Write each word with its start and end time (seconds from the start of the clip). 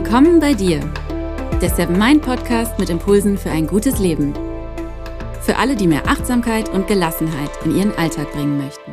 Willkommen 0.00 0.38
bei 0.38 0.54
dir, 0.54 0.78
der 1.60 1.70
Seven 1.70 1.98
Mind 1.98 2.22
Podcast 2.22 2.78
mit 2.78 2.88
Impulsen 2.88 3.36
für 3.36 3.50
ein 3.50 3.66
gutes 3.66 3.98
Leben. 3.98 4.32
Für 5.40 5.56
alle, 5.56 5.74
die 5.74 5.88
mehr 5.88 6.06
Achtsamkeit 6.06 6.68
und 6.68 6.86
Gelassenheit 6.86 7.50
in 7.64 7.76
ihren 7.76 7.92
Alltag 7.98 8.30
bringen 8.30 8.58
möchten. 8.58 8.92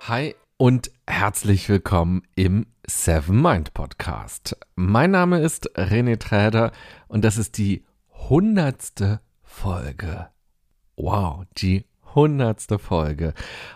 Hi 0.00 0.34
und 0.56 0.90
herzlich 1.06 1.68
willkommen 1.68 2.24
im 2.34 2.66
Seven 2.84 3.40
Mind 3.40 3.74
Podcast. 3.74 4.56
Mein 4.74 5.12
Name 5.12 5.38
ist 5.38 5.70
René 5.78 6.18
Träder 6.18 6.72
und 7.06 7.24
das 7.24 7.36
ist 7.36 7.56
die 7.56 7.84
hundertste 8.28 9.20
Folge. 9.44 10.30
Wow, 10.96 11.44
die 11.58 11.84
hundertste 12.12 12.80
Folge. 12.80 13.34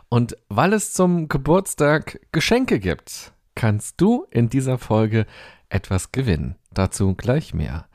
Und 0.08 0.36
weil 0.48 0.72
es 0.72 0.92
zum 0.92 1.28
Geburtstag 1.28 2.18
Geschenke 2.32 2.80
gibt, 2.80 3.32
kannst 3.56 4.00
du 4.00 4.26
in 4.30 4.48
dieser 4.48 4.78
Folge 4.78 5.26
etwas 5.68 6.12
gewinnen. 6.12 6.54
Dazu 6.72 7.14
gleich 7.14 7.54
mehr. 7.54 7.88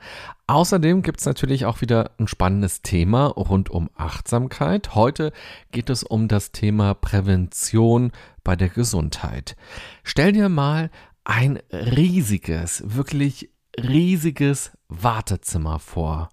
Außerdem 0.46 1.02
gibt 1.02 1.20
es 1.20 1.26
natürlich 1.26 1.64
auch 1.64 1.80
wieder 1.80 2.10
ein 2.18 2.28
spannendes 2.28 2.82
Thema 2.82 3.28
rund 3.28 3.70
um 3.70 3.88
Achtsamkeit. 3.96 4.94
Heute 4.94 5.32
geht 5.70 5.88
es 5.88 6.02
um 6.02 6.28
das 6.28 6.52
Thema 6.52 6.92
Prävention 6.92 8.12
bei 8.44 8.56
der 8.56 8.68
Gesundheit. 8.68 9.56
Stell 10.02 10.32
dir 10.32 10.50
mal 10.50 10.90
ein 11.24 11.60
riesiges, 11.72 12.82
wirklich 12.84 13.50
riesiges 13.78 14.72
Wartezimmer 14.88 15.78
vor. 15.78 16.28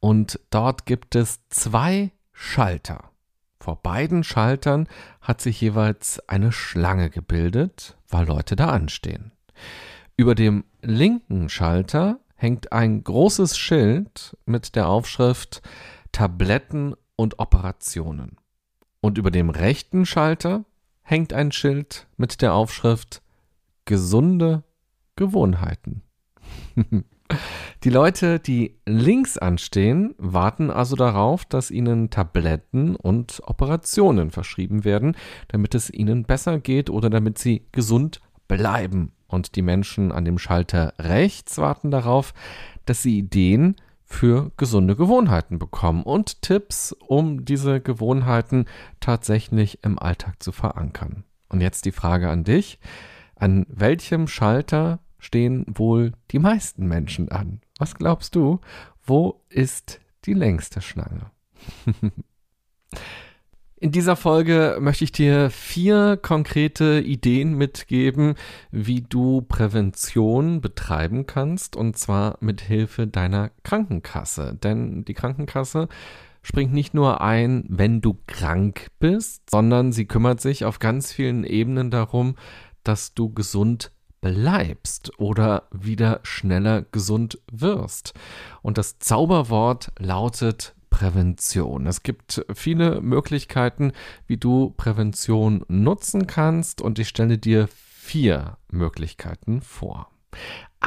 Und 0.00 0.40
dort 0.50 0.86
gibt 0.86 1.16
es 1.16 1.40
zwei 1.50 2.12
Schalter. 2.32 3.10
Vor 3.60 3.82
beiden 3.82 4.24
Schaltern 4.24 4.88
hat 5.20 5.42
sich 5.42 5.60
jeweils 5.60 6.26
eine 6.28 6.52
Schlange 6.52 7.10
gebildet, 7.10 7.97
weil 8.08 8.26
Leute 8.26 8.56
da 8.56 8.68
anstehen. 8.68 9.32
Über 10.16 10.34
dem 10.34 10.64
linken 10.82 11.48
Schalter 11.48 12.20
hängt 12.34 12.72
ein 12.72 13.02
großes 13.04 13.56
Schild 13.58 14.36
mit 14.46 14.74
der 14.76 14.88
Aufschrift 14.88 15.62
Tabletten 16.12 16.94
und 17.16 17.38
Operationen. 17.38 18.36
Und 19.00 19.18
über 19.18 19.30
dem 19.30 19.50
rechten 19.50 20.06
Schalter 20.06 20.64
hängt 21.02 21.32
ein 21.32 21.52
Schild 21.52 22.06
mit 22.16 22.42
der 22.42 22.54
Aufschrift 22.54 23.22
Gesunde 23.84 24.64
Gewohnheiten. 25.16 26.02
Die 27.84 27.90
Leute, 27.90 28.40
die 28.40 28.74
links 28.86 29.38
anstehen, 29.38 30.14
warten 30.18 30.68
also 30.70 30.96
darauf, 30.96 31.44
dass 31.44 31.70
ihnen 31.70 32.10
Tabletten 32.10 32.96
und 32.96 33.40
Operationen 33.46 34.32
verschrieben 34.32 34.84
werden, 34.84 35.16
damit 35.46 35.76
es 35.76 35.88
ihnen 35.88 36.24
besser 36.24 36.58
geht 36.58 36.90
oder 36.90 37.08
damit 37.08 37.38
sie 37.38 37.66
gesund 37.70 38.20
bleiben 38.48 39.12
und 39.28 39.54
die 39.54 39.62
Menschen 39.62 40.10
an 40.10 40.24
dem 40.24 40.38
Schalter 40.38 40.92
rechts 40.98 41.58
warten 41.58 41.92
darauf, 41.92 42.34
dass 42.84 43.02
sie 43.02 43.16
Ideen 43.16 43.76
für 44.02 44.50
gesunde 44.56 44.96
Gewohnheiten 44.96 45.60
bekommen 45.60 46.02
und 46.02 46.42
Tipps, 46.42 46.92
um 46.92 47.44
diese 47.44 47.80
Gewohnheiten 47.80 48.64
tatsächlich 48.98 49.84
im 49.84 50.00
Alltag 50.00 50.42
zu 50.42 50.50
verankern. 50.50 51.24
Und 51.48 51.60
jetzt 51.60 51.84
die 51.84 51.92
Frage 51.92 52.28
an 52.28 52.42
dich. 52.42 52.80
An 53.36 53.66
welchem 53.68 54.26
Schalter 54.26 54.98
stehen 55.18 55.64
wohl 55.68 56.12
die 56.30 56.38
meisten 56.38 56.86
Menschen 56.86 57.30
an? 57.30 57.60
Was 57.78 57.94
glaubst 57.94 58.34
du? 58.34 58.60
Wo 59.04 59.40
ist 59.48 60.00
die 60.24 60.34
längste 60.34 60.80
Schlange? 60.80 61.30
In 63.80 63.92
dieser 63.92 64.16
Folge 64.16 64.78
möchte 64.80 65.04
ich 65.04 65.12
dir 65.12 65.50
vier 65.50 66.16
konkrete 66.16 67.00
Ideen 67.00 67.54
mitgeben, 67.54 68.34
wie 68.72 69.02
du 69.02 69.42
Prävention 69.42 70.60
betreiben 70.60 71.26
kannst, 71.26 71.76
und 71.76 71.96
zwar 71.96 72.38
mit 72.40 72.60
Hilfe 72.60 73.06
deiner 73.06 73.50
Krankenkasse. 73.62 74.58
Denn 74.60 75.04
die 75.04 75.14
Krankenkasse 75.14 75.86
springt 76.42 76.72
nicht 76.72 76.92
nur 76.92 77.20
ein, 77.20 77.64
wenn 77.68 78.00
du 78.00 78.18
krank 78.26 78.88
bist, 78.98 79.48
sondern 79.48 79.92
sie 79.92 80.06
kümmert 80.06 80.40
sich 80.40 80.64
auf 80.64 80.80
ganz 80.80 81.12
vielen 81.12 81.44
Ebenen 81.44 81.92
darum, 81.92 82.34
dass 82.82 83.14
du 83.14 83.32
gesund 83.32 83.92
bleibst 84.20 85.18
oder 85.18 85.64
wieder 85.70 86.20
schneller 86.22 86.82
gesund 86.82 87.38
wirst. 87.50 88.14
Und 88.62 88.78
das 88.78 88.98
Zauberwort 88.98 89.92
lautet 89.98 90.74
Prävention. 90.90 91.86
Es 91.86 92.02
gibt 92.02 92.44
viele 92.54 93.00
Möglichkeiten, 93.00 93.92
wie 94.26 94.36
du 94.36 94.70
Prävention 94.76 95.64
nutzen 95.68 96.26
kannst 96.26 96.80
und 96.80 96.98
ich 96.98 97.08
stelle 97.08 97.38
dir 97.38 97.68
vier 97.68 98.56
Möglichkeiten 98.70 99.60
vor. 99.60 100.10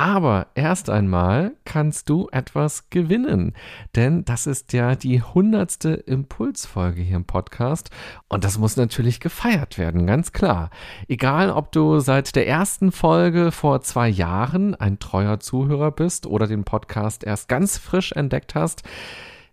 Aber 0.02 0.48
erst 0.56 0.90
einmal 0.90 1.52
kannst 1.64 2.10
du 2.10 2.28
etwas 2.32 2.90
gewinnen, 2.90 3.54
denn 3.96 4.26
das 4.26 4.48
ist 4.48 4.74
ja 4.74 4.96
die 4.96 5.22
hundertste 5.22 5.92
Impulsfolge 5.92 7.04
hier 7.04 7.18
im 7.18 7.26
Podcast 7.26 7.92
und 8.28 8.44
das 8.44 8.58
muss 8.58 8.78
natürlich 8.78 9.20
gefeiert 9.20 9.78
werden, 9.78 10.08
ganz 10.08 10.32
klar. 10.32 10.72
Egal, 11.08 11.52
ob 11.52 11.72
du 11.72 12.00
seit 12.00 12.36
der 12.36 12.48
ersten 12.48 12.92
Folge 12.92 13.52
vor 13.52 13.82
zwei 13.82 14.10
Jahren 14.10 14.74
ein 14.74 14.98
treuer 14.98 15.40
Zuhörer 15.40 15.92
bist 15.92 16.26
oder 16.26 16.48
den 16.48 16.64
Podcast 16.64 17.24
erst 17.24 17.48
ganz 17.48 17.78
frisch 17.78 18.12
entdeckt 18.12 18.56
hast, 18.56 18.82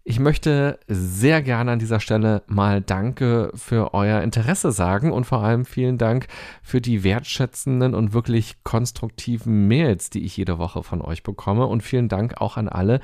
ich 0.08 0.20
möchte 0.20 0.80
sehr 0.88 1.42
gerne 1.42 1.72
an 1.72 1.78
dieser 1.78 2.00
Stelle 2.00 2.42
mal 2.46 2.80
Danke 2.80 3.52
für 3.54 3.92
euer 3.92 4.22
Interesse 4.22 4.72
sagen 4.72 5.12
und 5.12 5.24
vor 5.24 5.42
allem 5.42 5.66
vielen 5.66 5.98
Dank 5.98 6.28
für 6.62 6.80
die 6.80 7.04
wertschätzenden 7.04 7.94
und 7.94 8.14
wirklich 8.14 8.56
konstruktiven 8.64 9.68
Mails, 9.68 10.08
die 10.08 10.24
ich 10.24 10.34
jede 10.34 10.56
Woche 10.56 10.82
von 10.82 11.02
euch 11.02 11.22
bekomme. 11.22 11.66
Und 11.66 11.82
vielen 11.82 12.08
Dank 12.08 12.40
auch 12.40 12.56
an 12.56 12.70
alle, 12.70 13.00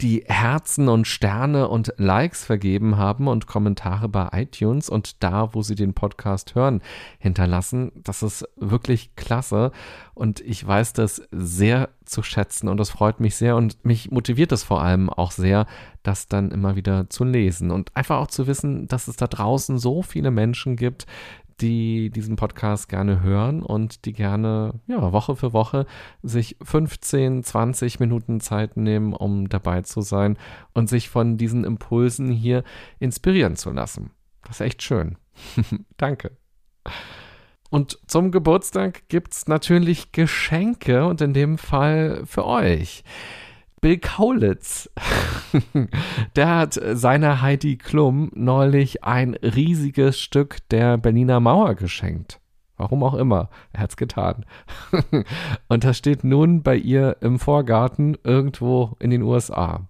die 0.00 0.24
Herzen 0.28 0.88
und 0.88 1.06
Sterne 1.06 1.68
und 1.68 1.92
Likes 1.98 2.46
vergeben 2.46 2.96
haben 2.96 3.28
und 3.28 3.46
Kommentare 3.46 4.08
bei 4.08 4.30
iTunes 4.32 4.88
und 4.88 5.22
da, 5.22 5.52
wo 5.52 5.60
sie 5.60 5.74
den 5.74 5.92
Podcast 5.92 6.54
hören, 6.54 6.80
hinterlassen. 7.18 7.92
Das 7.96 8.22
ist 8.22 8.48
wirklich 8.56 9.14
klasse 9.14 9.72
und 10.16 10.40
ich 10.40 10.66
weiß 10.66 10.94
das 10.94 11.22
sehr 11.30 11.90
zu 12.06 12.22
schätzen 12.22 12.68
und 12.68 12.78
das 12.78 12.88
freut 12.88 13.20
mich 13.20 13.36
sehr 13.36 13.54
und 13.54 13.84
mich 13.84 14.10
motiviert 14.10 14.50
es 14.50 14.62
vor 14.62 14.82
allem 14.82 15.10
auch 15.10 15.30
sehr, 15.30 15.66
das 16.02 16.26
dann 16.26 16.50
immer 16.52 16.74
wieder 16.74 17.10
zu 17.10 17.22
lesen 17.22 17.70
und 17.70 17.94
einfach 17.94 18.16
auch 18.16 18.28
zu 18.28 18.46
wissen, 18.46 18.88
dass 18.88 19.08
es 19.08 19.16
da 19.16 19.26
draußen 19.26 19.78
so 19.78 20.00
viele 20.00 20.30
Menschen 20.30 20.76
gibt, 20.76 21.04
die 21.60 22.08
diesen 22.08 22.36
Podcast 22.36 22.88
gerne 22.88 23.20
hören 23.20 23.62
und 23.62 24.06
die 24.06 24.14
gerne 24.14 24.80
ja, 24.86 25.12
Woche 25.12 25.36
für 25.36 25.52
Woche 25.52 25.84
sich 26.22 26.56
15, 26.62 27.44
20 27.44 28.00
Minuten 28.00 28.40
Zeit 28.40 28.78
nehmen, 28.78 29.12
um 29.12 29.50
dabei 29.50 29.82
zu 29.82 30.00
sein 30.00 30.38
und 30.72 30.88
sich 30.88 31.10
von 31.10 31.36
diesen 31.36 31.64
Impulsen 31.64 32.30
hier 32.30 32.64
inspirieren 33.00 33.56
zu 33.56 33.70
lassen. 33.70 34.12
Das 34.44 34.60
ist 34.60 34.66
echt 34.66 34.82
schön. 34.82 35.18
Danke. 35.98 36.38
Und 37.70 37.98
zum 38.06 38.30
Geburtstag 38.30 39.08
gibt 39.08 39.32
es 39.32 39.48
natürlich 39.48 40.12
Geschenke 40.12 41.06
und 41.06 41.20
in 41.20 41.32
dem 41.32 41.58
Fall 41.58 42.22
für 42.24 42.46
euch. 42.46 43.02
Bill 43.80 43.98
Kaulitz, 43.98 44.90
der 46.36 46.48
hat 46.48 46.80
seiner 46.94 47.42
Heidi 47.42 47.76
Klum 47.76 48.30
neulich 48.34 49.04
ein 49.04 49.34
riesiges 49.34 50.18
Stück 50.18 50.58
der 50.70 50.96
Berliner 50.96 51.40
Mauer 51.40 51.74
geschenkt. 51.74 52.40
Warum 52.76 53.02
auch 53.02 53.14
immer, 53.14 53.48
er 53.72 53.80
hat's 53.80 53.96
getan. 53.96 54.44
und 55.68 55.84
das 55.84 55.96
steht 55.96 56.24
nun 56.24 56.62
bei 56.62 56.76
ihr 56.76 57.16
im 57.20 57.38
Vorgarten 57.38 58.16
irgendwo 58.22 58.96
in 58.98 59.10
den 59.10 59.22
USA. 59.22 59.88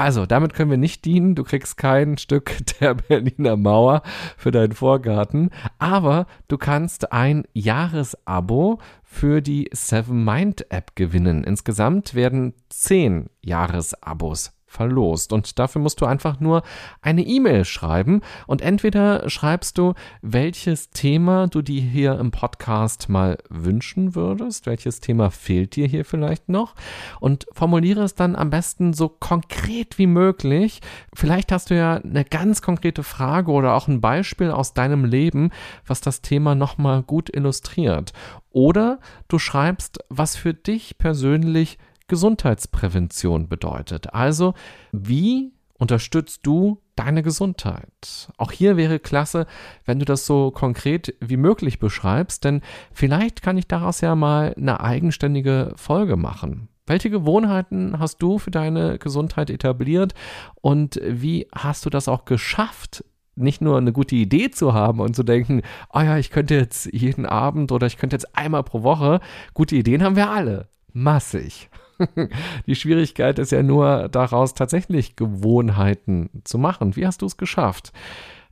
Also, 0.00 0.24
damit 0.24 0.54
können 0.54 0.70
wir 0.70 0.78
nicht 0.78 1.04
dienen. 1.04 1.34
Du 1.34 1.44
kriegst 1.44 1.76
kein 1.76 2.16
Stück 2.16 2.56
der 2.80 2.94
Berliner 2.94 3.58
Mauer 3.58 4.00
für 4.38 4.50
deinen 4.50 4.72
Vorgarten, 4.72 5.50
aber 5.78 6.26
du 6.48 6.56
kannst 6.56 7.12
ein 7.12 7.44
Jahresabo 7.52 8.78
für 9.02 9.42
die 9.42 9.68
Seven 9.74 10.24
Mind 10.24 10.70
App 10.70 10.96
gewinnen. 10.96 11.44
Insgesamt 11.44 12.14
werden 12.14 12.54
zehn 12.70 13.28
Jahresabos 13.42 14.58
verlost. 14.70 15.32
Und 15.32 15.58
dafür 15.58 15.82
musst 15.82 16.00
du 16.00 16.06
einfach 16.06 16.38
nur 16.38 16.62
eine 17.02 17.22
E-Mail 17.22 17.64
schreiben 17.64 18.20
und 18.46 18.62
entweder 18.62 19.28
schreibst 19.28 19.76
du, 19.76 19.94
welches 20.22 20.90
Thema 20.90 21.48
du 21.48 21.60
dir 21.60 21.82
hier 21.82 22.18
im 22.18 22.30
Podcast 22.30 23.08
mal 23.08 23.38
wünschen 23.48 24.14
würdest, 24.14 24.66
welches 24.66 25.00
Thema 25.00 25.30
fehlt 25.30 25.74
dir 25.74 25.88
hier 25.88 26.04
vielleicht 26.04 26.48
noch 26.48 26.74
und 27.18 27.46
formuliere 27.52 28.04
es 28.04 28.14
dann 28.14 28.36
am 28.36 28.50
besten 28.50 28.92
so 28.92 29.08
konkret 29.08 29.98
wie 29.98 30.06
möglich. 30.06 30.80
Vielleicht 31.14 31.50
hast 31.50 31.70
du 31.70 31.76
ja 31.76 31.96
eine 31.96 32.24
ganz 32.24 32.62
konkrete 32.62 33.02
Frage 33.02 33.50
oder 33.50 33.74
auch 33.74 33.88
ein 33.88 34.00
Beispiel 34.00 34.52
aus 34.52 34.72
deinem 34.72 35.04
Leben, 35.04 35.50
was 35.84 36.00
das 36.00 36.22
Thema 36.22 36.54
nochmal 36.54 37.02
gut 37.02 37.28
illustriert. 37.34 38.12
Oder 38.52 39.00
du 39.26 39.40
schreibst, 39.40 39.98
was 40.08 40.36
für 40.36 40.54
dich 40.54 40.96
persönlich 40.98 41.78
Gesundheitsprävention 42.10 43.48
bedeutet. 43.48 44.12
Also, 44.12 44.54
wie 44.92 45.52
unterstützt 45.78 46.40
du 46.42 46.82
deine 46.96 47.22
Gesundheit? 47.22 48.28
Auch 48.36 48.52
hier 48.52 48.76
wäre 48.76 48.98
klasse, 48.98 49.46
wenn 49.86 50.00
du 50.00 50.04
das 50.04 50.26
so 50.26 50.50
konkret 50.50 51.14
wie 51.20 51.38
möglich 51.38 51.78
beschreibst, 51.78 52.44
denn 52.44 52.62
vielleicht 52.92 53.42
kann 53.42 53.56
ich 53.56 53.68
daraus 53.68 54.00
ja 54.02 54.14
mal 54.14 54.54
eine 54.58 54.80
eigenständige 54.80 55.72
Folge 55.76 56.16
machen. 56.16 56.68
Welche 56.86 57.10
Gewohnheiten 57.10 58.00
hast 58.00 58.18
du 58.18 58.38
für 58.38 58.50
deine 58.50 58.98
Gesundheit 58.98 59.48
etabliert 59.48 60.12
und 60.60 61.00
wie 61.06 61.46
hast 61.54 61.86
du 61.86 61.90
das 61.90 62.08
auch 62.08 62.24
geschafft, 62.24 63.04
nicht 63.36 63.60
nur 63.60 63.78
eine 63.78 63.92
gute 63.92 64.16
Idee 64.16 64.50
zu 64.50 64.74
haben 64.74 64.98
und 64.98 65.14
zu 65.14 65.22
denken, 65.22 65.62
oh 65.94 66.00
ja, 66.00 66.18
ich 66.18 66.30
könnte 66.30 66.56
jetzt 66.56 66.92
jeden 66.92 67.26
Abend 67.26 67.70
oder 67.70 67.86
ich 67.86 67.96
könnte 67.96 68.16
jetzt 68.16 68.36
einmal 68.36 68.64
pro 68.64 68.82
Woche, 68.82 69.20
gute 69.54 69.76
Ideen 69.76 70.02
haben 70.02 70.16
wir 70.16 70.30
alle, 70.30 70.68
massig. 70.92 71.70
Die 72.66 72.74
Schwierigkeit 72.74 73.38
ist 73.38 73.52
ja 73.52 73.62
nur 73.62 74.08
daraus 74.08 74.54
tatsächlich 74.54 75.16
Gewohnheiten 75.16 76.30
zu 76.44 76.58
machen. 76.58 76.96
Wie 76.96 77.06
hast 77.06 77.22
du 77.22 77.26
es 77.26 77.36
geschafft? 77.36 77.92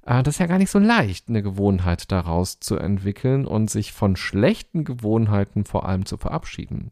Äh, 0.09 0.23
das 0.23 0.37
ist 0.37 0.41
ja 0.41 0.47
gar 0.47 0.59
nicht 0.59 0.71
so 0.71 0.79
leicht, 0.79 1.29
eine 1.29 1.43
Gewohnheit 1.43 2.11
daraus 2.11 2.61
zu 2.61 2.77
entwickeln 2.77 3.47
und 3.47 3.71
sich 3.71 3.93
von 3.93 4.17
schlechten 4.17 4.85
Gewohnheiten 4.85 5.65
vor 5.65 5.87
allem 5.87 6.07
zu 6.07 6.17
verabschieden. 6.17 6.91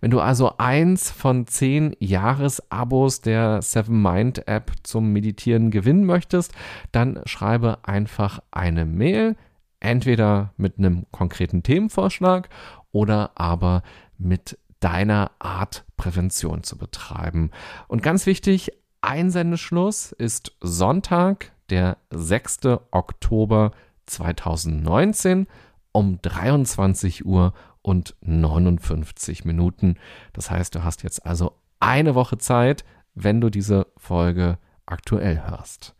Wenn 0.00 0.10
du 0.10 0.20
also 0.20 0.56
eins 0.58 1.10
von 1.10 1.46
zehn 1.46 1.94
Jahresabos 2.00 3.20
der 3.20 3.62
Seven 3.62 4.02
Mind 4.02 4.48
App 4.48 4.72
zum 4.82 5.12
Meditieren 5.12 5.70
gewinnen 5.70 6.04
möchtest, 6.04 6.52
dann 6.90 7.20
schreibe 7.24 7.78
einfach 7.82 8.40
eine 8.50 8.84
Mail, 8.84 9.36
entweder 9.78 10.52
mit 10.56 10.78
einem 10.78 11.06
konkreten 11.10 11.62
Themenvorschlag 11.62 12.48
oder 12.92 13.30
aber 13.34 13.82
mit 14.18 14.58
deiner 14.80 15.30
Art 15.38 15.84
Prävention 15.96 16.62
zu 16.62 16.76
betreiben. 16.76 17.50
Und 17.88 18.02
ganz 18.02 18.26
wichtig, 18.26 18.72
Einsendeschluss 19.02 20.12
ist 20.12 20.56
Sonntag, 20.60 21.52
der 21.70 21.98
6. 22.10 22.60
Oktober 22.90 23.72
2019 24.06 25.46
um 25.92 26.20
23 26.20 27.24
Uhr 27.24 27.52
und 27.82 28.14
59 28.20 29.44
Minuten. 29.44 29.96
Das 30.32 30.50
heißt, 30.50 30.74
du 30.74 30.84
hast 30.84 31.02
jetzt 31.02 31.24
also 31.24 31.56
eine 31.78 32.14
Woche 32.14 32.38
Zeit, 32.38 32.84
wenn 33.14 33.40
du 33.40 33.50
diese 33.50 33.86
Folge 33.96 34.58
aktuell 34.86 35.42
hörst. 35.46 35.94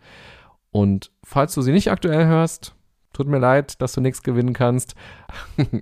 Und 0.70 1.10
falls 1.24 1.54
du 1.54 1.62
sie 1.62 1.72
nicht 1.72 1.90
aktuell 1.90 2.26
hörst, 2.26 2.74
tut 3.12 3.26
mir 3.26 3.38
leid, 3.38 3.80
dass 3.80 3.92
du 3.92 4.00
nichts 4.00 4.22
gewinnen 4.22 4.52
kannst, 4.52 4.94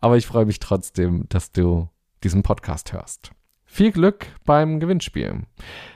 aber 0.00 0.16
ich 0.16 0.26
freue 0.26 0.44
mich 0.44 0.58
trotzdem, 0.58 1.26
dass 1.28 1.52
du 1.52 1.88
diesen 2.22 2.42
Podcast 2.42 2.92
hörst. 2.92 3.32
Viel 3.68 3.92
Glück 3.92 4.28
beim 4.44 4.80
Gewinnspiel. 4.80 5.42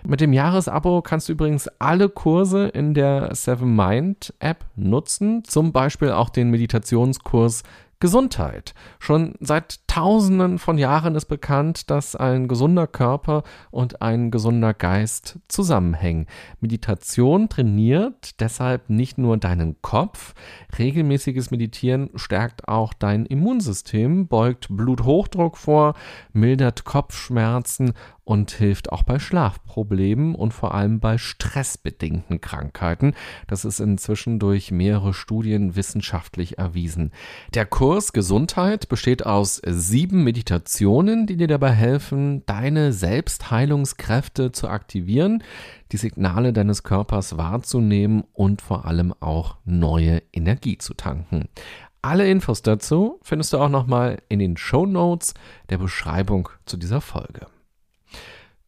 Mit 0.06 0.20
dem 0.20 0.32
Jahresabo 0.32 1.02
kannst 1.02 1.28
du 1.28 1.32
übrigens 1.32 1.68
alle 1.78 2.08
Kurse 2.08 2.68
in 2.68 2.94
der 2.94 3.34
Seven 3.34 3.74
Mind 3.74 4.34
App 4.40 4.66
nutzen, 4.74 5.44
zum 5.44 5.72
Beispiel 5.72 6.10
auch 6.10 6.30
den 6.30 6.50
Meditationskurs 6.50 7.62
Gesundheit. 8.00 8.74
Schon 8.98 9.34
seit 9.40 9.86
Tausenden 9.86 10.58
von 10.58 10.78
Jahren 10.78 11.14
ist 11.14 11.26
bekannt, 11.26 11.90
dass 11.90 12.16
ein 12.16 12.48
gesunder 12.48 12.86
Körper 12.86 13.42
und 13.70 14.00
ein 14.00 14.30
gesunder 14.30 14.72
Geist 14.72 15.38
zusammenhängen. 15.48 16.26
Meditation 16.60 17.48
trainiert 17.48 18.40
deshalb 18.40 18.88
nicht 18.88 19.18
nur 19.18 19.36
deinen 19.36 19.82
Kopf, 19.82 20.34
regelmäßiges 20.78 21.50
Meditieren 21.50 22.08
stärkt 22.14 22.68
auch 22.68 22.94
dein 22.94 23.26
Immunsystem, 23.26 24.28
beugt 24.28 24.68
Bluthochdruck 24.70 25.58
vor, 25.58 25.94
mildert 26.32 26.84
Kopfschmerzen 26.84 27.92
und 28.24 28.50
hilft 28.50 28.92
auch 28.92 29.02
bei 29.02 29.18
Schlafproblemen 29.18 30.34
und 30.34 30.52
vor 30.52 30.74
allem 30.74 31.00
bei 31.00 31.18
stressbedingten 31.18 32.40
Krankheiten. 32.40 33.14
Das 33.46 33.64
ist 33.64 33.80
inzwischen 33.80 34.38
durch 34.38 34.70
mehrere 34.70 35.14
Studien 35.14 35.76
wissenschaftlich 35.76 36.58
erwiesen. 36.58 37.12
Der 37.54 37.66
Kurs 37.66 38.12
Gesundheit 38.12 38.88
besteht 38.88 39.26
aus 39.26 39.60
sieben 39.66 40.24
Meditationen, 40.24 41.26
die 41.26 41.36
dir 41.36 41.48
dabei 41.48 41.72
helfen, 41.72 42.44
deine 42.46 42.92
Selbstheilungskräfte 42.92 44.52
zu 44.52 44.68
aktivieren, 44.68 45.42
die 45.92 45.96
Signale 45.96 46.52
deines 46.52 46.82
Körpers 46.82 47.36
wahrzunehmen 47.36 48.24
und 48.32 48.62
vor 48.62 48.84
allem 48.84 49.12
auch 49.20 49.56
neue 49.64 50.22
Energie 50.32 50.78
zu 50.78 50.94
tanken. 50.94 51.48
Alle 52.02 52.30
Infos 52.30 52.62
dazu 52.62 53.20
findest 53.22 53.52
du 53.52 53.58
auch 53.58 53.68
nochmal 53.68 54.22
in 54.28 54.38
den 54.38 54.56
Show 54.56 54.86
Notes 54.86 55.34
der 55.68 55.76
Beschreibung 55.76 56.48
zu 56.64 56.78
dieser 56.78 57.02
Folge. 57.02 57.46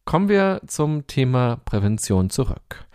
Kommen 0.05 0.29
wir 0.29 0.61
zum 0.67 1.07
Thema 1.07 1.57
Prävention 1.65 2.29
zurück. 2.29 2.85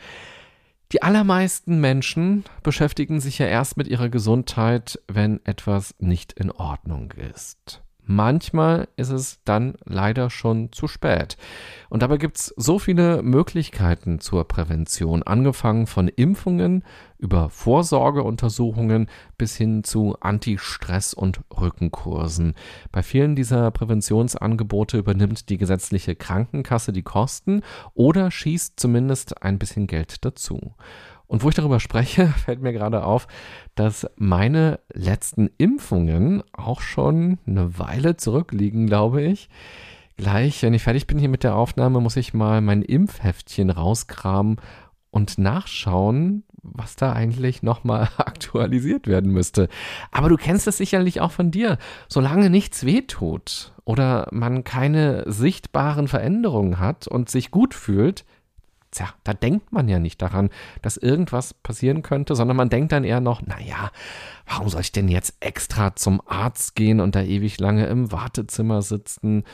Die 0.92 1.02
allermeisten 1.02 1.80
Menschen 1.80 2.44
beschäftigen 2.62 3.20
sich 3.20 3.38
ja 3.38 3.46
erst 3.46 3.76
mit 3.76 3.88
ihrer 3.88 4.08
Gesundheit, 4.08 4.98
wenn 5.06 5.44
etwas 5.44 5.94
nicht 5.98 6.32
in 6.34 6.50
Ordnung 6.50 7.12
ist. 7.12 7.82
Manchmal 8.10 8.88
ist 8.96 9.10
es 9.10 9.42
dann 9.44 9.74
leider 9.84 10.30
schon 10.30 10.72
zu 10.72 10.88
spät. 10.88 11.36
Und 11.90 12.02
dabei 12.02 12.16
gibt 12.16 12.38
es 12.38 12.54
so 12.56 12.78
viele 12.78 13.22
Möglichkeiten 13.22 14.18
zur 14.18 14.48
Prävention, 14.48 15.22
angefangen 15.22 15.86
von 15.86 16.08
Impfungen 16.08 16.84
über 17.18 17.50
Vorsorgeuntersuchungen 17.50 19.10
bis 19.36 19.56
hin 19.56 19.84
zu 19.84 20.16
Anti-Stress- 20.20 21.12
und 21.12 21.42
Rückenkursen. 21.54 22.54
Bei 22.92 23.02
vielen 23.02 23.36
dieser 23.36 23.70
Präventionsangebote 23.70 24.96
übernimmt 24.96 25.50
die 25.50 25.58
gesetzliche 25.58 26.16
Krankenkasse 26.16 26.92
die 26.94 27.02
Kosten 27.02 27.60
oder 27.92 28.30
schießt 28.30 28.80
zumindest 28.80 29.42
ein 29.42 29.58
bisschen 29.58 29.86
Geld 29.86 30.24
dazu. 30.24 30.72
Und 31.28 31.42
wo 31.42 31.50
ich 31.50 31.54
darüber 31.54 31.78
spreche, 31.78 32.26
fällt 32.44 32.60
mir 32.60 32.72
gerade 32.72 33.04
auf, 33.04 33.28
dass 33.76 34.10
meine 34.16 34.80
letzten 34.92 35.50
Impfungen 35.58 36.42
auch 36.52 36.80
schon 36.80 37.38
eine 37.46 37.78
Weile 37.78 38.16
zurückliegen, 38.16 38.86
glaube 38.86 39.22
ich. 39.22 39.48
Gleich, 40.16 40.62
wenn 40.62 40.74
ich 40.74 40.82
fertig 40.82 41.06
bin 41.06 41.18
hier 41.18 41.28
mit 41.28 41.44
der 41.44 41.54
Aufnahme, 41.54 42.00
muss 42.00 42.16
ich 42.16 42.34
mal 42.34 42.60
mein 42.60 42.82
Impfheftchen 42.82 43.70
rauskramen 43.70 44.56
und 45.10 45.38
nachschauen, 45.38 46.42
was 46.62 46.96
da 46.96 47.12
eigentlich 47.12 47.62
nochmal 47.62 48.08
aktualisiert 48.16 49.06
werden 49.06 49.30
müsste. 49.32 49.68
Aber 50.10 50.28
du 50.28 50.36
kennst 50.36 50.66
es 50.66 50.78
sicherlich 50.78 51.20
auch 51.20 51.30
von 51.30 51.50
dir. 51.50 51.78
Solange 52.08 52.50
nichts 52.50 52.84
wehtut 52.84 53.74
oder 53.84 54.28
man 54.32 54.64
keine 54.64 55.24
sichtbaren 55.30 56.08
Veränderungen 56.08 56.80
hat 56.80 57.06
und 57.06 57.30
sich 57.30 57.50
gut 57.50 57.74
fühlt, 57.74 58.24
Tja, 58.90 59.08
da 59.24 59.34
denkt 59.34 59.72
man 59.72 59.88
ja 59.88 59.98
nicht 59.98 60.22
daran, 60.22 60.48
dass 60.82 60.96
irgendwas 60.96 61.52
passieren 61.52 62.02
könnte, 62.02 62.34
sondern 62.34 62.56
man 62.56 62.70
denkt 62.70 62.92
dann 62.92 63.04
eher 63.04 63.20
noch, 63.20 63.42
naja, 63.42 63.90
warum 64.46 64.68
soll 64.68 64.80
ich 64.80 64.92
denn 64.92 65.08
jetzt 65.08 65.34
extra 65.40 65.94
zum 65.94 66.22
Arzt 66.26 66.74
gehen 66.74 67.00
und 67.00 67.14
da 67.14 67.22
ewig 67.22 67.60
lange 67.60 67.86
im 67.86 68.10
Wartezimmer 68.12 68.80
sitzen? 68.82 69.44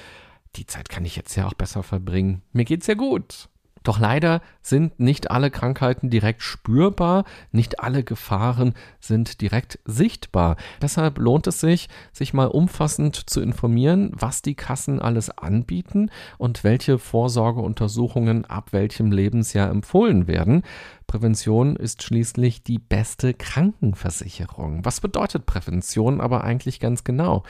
Die 0.57 0.67
Zeit 0.67 0.89
kann 0.89 1.05
ich 1.05 1.17
jetzt 1.17 1.35
ja 1.35 1.47
auch 1.47 1.55
besser 1.55 1.83
verbringen. 1.83 2.43
Mir 2.53 2.65
geht's 2.65 2.87
ja 2.87 2.95
gut. 2.95 3.49
Doch 3.85 4.01
leider 4.01 4.41
sind 4.63 4.99
nicht 4.99 5.31
alle 5.31 5.51
Krankheiten 5.51 6.09
direkt 6.09 6.43
spürbar, 6.43 7.25
nicht 7.53 7.81
alle 7.81 8.03
Gefahren 8.03 8.73
sind 8.99 9.43
direkt 9.43 9.79
sichtbar. 9.85 10.57
Deshalb 10.81 11.19
lohnt 11.19 11.47
es 11.47 11.61
sich, 11.61 11.89
sich 12.11 12.33
mal 12.33 12.47
umfassend 12.47 13.29
zu 13.29 13.43
informieren, 13.43 14.11
was 14.15 14.41
die 14.41 14.55
Kassen 14.55 15.01
alles 15.01 15.31
anbieten 15.31 16.11
und 16.39 16.65
welche 16.65 16.99
Vorsorgeuntersuchungen 16.99 18.47
ab 18.47 18.73
welchem 18.73 19.13
Lebensjahr 19.13 19.71
empfohlen 19.71 20.27
werden. 20.27 20.63
Prävention 21.07 21.77
ist 21.77 22.03
schließlich 22.03 22.63
die 22.63 22.79
beste 22.79 23.35
Krankenversicherung. 23.35 24.85
Was 24.85 25.01
bedeutet 25.01 25.47
Prävention 25.47 26.21
aber 26.21 26.45
eigentlich 26.45 26.81
ganz 26.81 27.05
genau? 27.05 27.43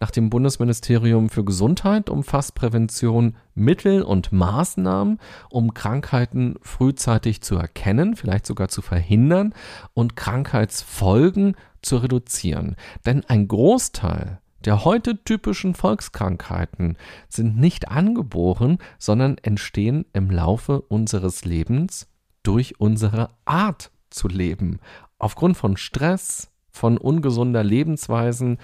Nach 0.00 0.10
dem 0.10 0.30
Bundesministerium 0.30 1.28
für 1.28 1.44
Gesundheit 1.44 2.10
umfasst 2.10 2.54
Prävention 2.54 3.36
Mittel 3.54 4.02
und 4.02 4.32
Maßnahmen, 4.32 5.18
um 5.50 5.74
Krankheiten 5.74 6.54
frühzeitig 6.62 7.40
zu 7.42 7.56
erkennen, 7.56 8.16
vielleicht 8.16 8.46
sogar 8.46 8.68
zu 8.68 8.82
verhindern 8.82 9.54
und 9.94 10.16
Krankheitsfolgen 10.16 11.56
zu 11.82 11.96
reduzieren. 11.96 12.76
Denn 13.04 13.24
ein 13.26 13.48
Großteil 13.48 14.40
der 14.64 14.84
heute 14.84 15.22
typischen 15.22 15.74
Volkskrankheiten 15.74 16.96
sind 17.28 17.56
nicht 17.56 17.88
angeboren, 17.88 18.78
sondern 18.98 19.38
entstehen 19.38 20.04
im 20.12 20.30
Laufe 20.30 20.80
unseres 20.80 21.44
Lebens 21.44 22.08
durch 22.48 22.80
unsere 22.80 23.28
Art 23.44 23.90
zu 24.08 24.26
leben. 24.26 24.80
Aufgrund 25.18 25.58
von 25.58 25.76
Stress, 25.76 26.50
von 26.70 26.96
ungesunder 26.96 27.62
Lebensweisen 27.62 28.56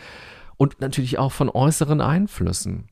und 0.57 0.81
natürlich 0.81 1.19
auch 1.19 1.33
von 1.33 1.51
äußeren 1.51 2.01
Einflüssen. 2.01 2.89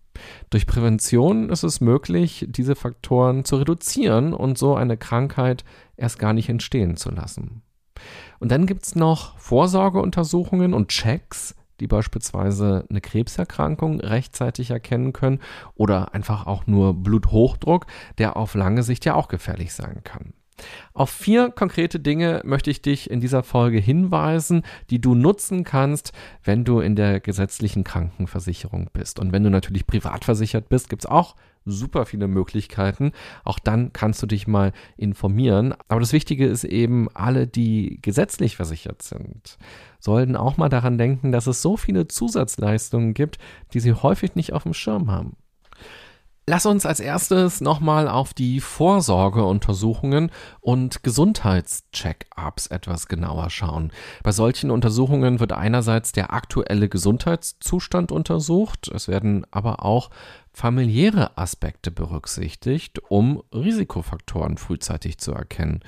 Durch 0.50 0.66
Prävention 0.66 1.48
ist 1.48 1.62
es 1.62 1.80
möglich, 1.80 2.44
diese 2.46 2.74
Faktoren 2.74 3.46
zu 3.46 3.56
reduzieren 3.56 4.34
und 4.34 4.58
so 4.58 4.74
eine 4.76 4.98
Krankheit 4.98 5.64
erst 5.96 6.18
gar 6.18 6.34
nicht 6.34 6.50
entstehen 6.50 6.98
zu 6.98 7.10
lassen. 7.10 7.62
Und 8.38 8.52
dann 8.52 8.66
gibt 8.66 8.84
es 8.84 8.94
noch 8.94 9.38
Vorsorgeuntersuchungen 9.38 10.74
und 10.74 10.88
Checks, 10.88 11.54
die 11.80 11.86
beispielsweise 11.86 12.84
eine 12.90 13.00
Krebserkrankung 13.00 13.98
rechtzeitig 14.00 14.70
erkennen 14.70 15.14
können 15.14 15.40
oder 15.74 16.12
einfach 16.12 16.46
auch 16.46 16.66
nur 16.66 16.92
Bluthochdruck, 16.92 17.86
der 18.18 18.36
auf 18.36 18.54
lange 18.54 18.82
Sicht 18.82 19.06
ja 19.06 19.14
auch 19.14 19.28
gefährlich 19.28 19.72
sein 19.72 20.02
kann. 20.04 20.34
Auf 20.94 21.10
vier 21.10 21.50
konkrete 21.50 22.00
Dinge 22.00 22.42
möchte 22.44 22.70
ich 22.70 22.82
dich 22.82 23.10
in 23.10 23.20
dieser 23.20 23.42
Folge 23.42 23.78
hinweisen, 23.78 24.62
die 24.90 25.00
du 25.00 25.14
nutzen 25.14 25.64
kannst, 25.64 26.12
wenn 26.44 26.64
du 26.64 26.80
in 26.80 26.96
der 26.96 27.20
gesetzlichen 27.20 27.84
Krankenversicherung 27.84 28.90
bist. 28.92 29.18
Und 29.18 29.32
wenn 29.32 29.44
du 29.44 29.50
natürlich 29.50 29.86
privat 29.86 30.24
versichert 30.24 30.68
bist, 30.68 30.88
gibt 30.88 31.02
es 31.02 31.10
auch 31.10 31.36
super 31.64 32.06
viele 32.06 32.28
Möglichkeiten. 32.28 33.12
Auch 33.44 33.58
dann 33.58 33.92
kannst 33.92 34.22
du 34.22 34.26
dich 34.26 34.46
mal 34.46 34.72
informieren. 34.96 35.74
Aber 35.88 36.00
das 36.00 36.12
Wichtige 36.12 36.46
ist 36.46 36.64
eben, 36.64 37.08
alle, 37.14 37.46
die 37.46 37.98
gesetzlich 38.02 38.56
versichert 38.56 39.02
sind, 39.02 39.58
sollten 39.98 40.36
auch 40.36 40.56
mal 40.56 40.68
daran 40.68 40.98
denken, 40.98 41.32
dass 41.32 41.46
es 41.46 41.62
so 41.62 41.76
viele 41.76 42.08
Zusatzleistungen 42.08 43.14
gibt, 43.14 43.38
die 43.72 43.80
sie 43.80 43.92
häufig 43.92 44.34
nicht 44.34 44.52
auf 44.52 44.64
dem 44.64 44.74
Schirm 44.74 45.10
haben. 45.10 45.36
Lass 46.44 46.66
uns 46.66 46.84
als 46.86 46.98
erstes 46.98 47.60
nochmal 47.60 48.08
auf 48.08 48.34
die 48.34 48.58
Vorsorgeuntersuchungen 48.58 50.32
und 50.60 51.04
Gesundheitscheck-ups 51.04 52.66
etwas 52.66 53.06
genauer 53.06 53.48
schauen. 53.48 53.92
Bei 54.24 54.32
solchen 54.32 54.72
Untersuchungen 54.72 55.38
wird 55.38 55.52
einerseits 55.52 56.10
der 56.10 56.32
aktuelle 56.32 56.88
Gesundheitszustand 56.88 58.10
untersucht, 58.10 58.88
es 58.88 59.06
werden 59.06 59.46
aber 59.52 59.84
auch 59.84 60.10
familiäre 60.52 61.38
Aspekte 61.38 61.92
berücksichtigt, 61.92 63.00
um 63.08 63.44
Risikofaktoren 63.54 64.58
frühzeitig 64.58 65.18
zu 65.18 65.32
erkennen. 65.32 65.80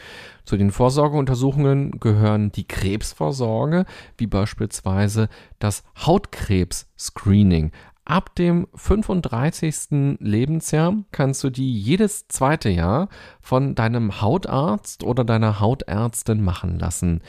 Zu 0.44 0.56
den 0.56 0.70
Vorsorgeuntersuchungen 0.70 1.98
gehören 1.98 2.52
die 2.52 2.68
Krebsvorsorge, 2.68 3.86
wie 4.16 4.28
beispielsweise 4.28 5.28
das 5.58 5.82
Hautkrebs-Screening, 5.96 7.72
Ab 8.06 8.34
dem 8.34 8.68
35. 8.74 10.18
Lebensjahr 10.20 10.94
kannst 11.10 11.42
du 11.42 11.48
die 11.48 11.72
jedes 11.72 12.28
zweite 12.28 12.68
Jahr 12.68 13.08
von 13.40 13.74
deinem 13.74 14.20
Hautarzt 14.20 15.04
oder 15.04 15.24
deiner 15.24 15.58
Hautärztin 15.58 16.42
machen 16.42 16.78
lassen. 16.78 17.22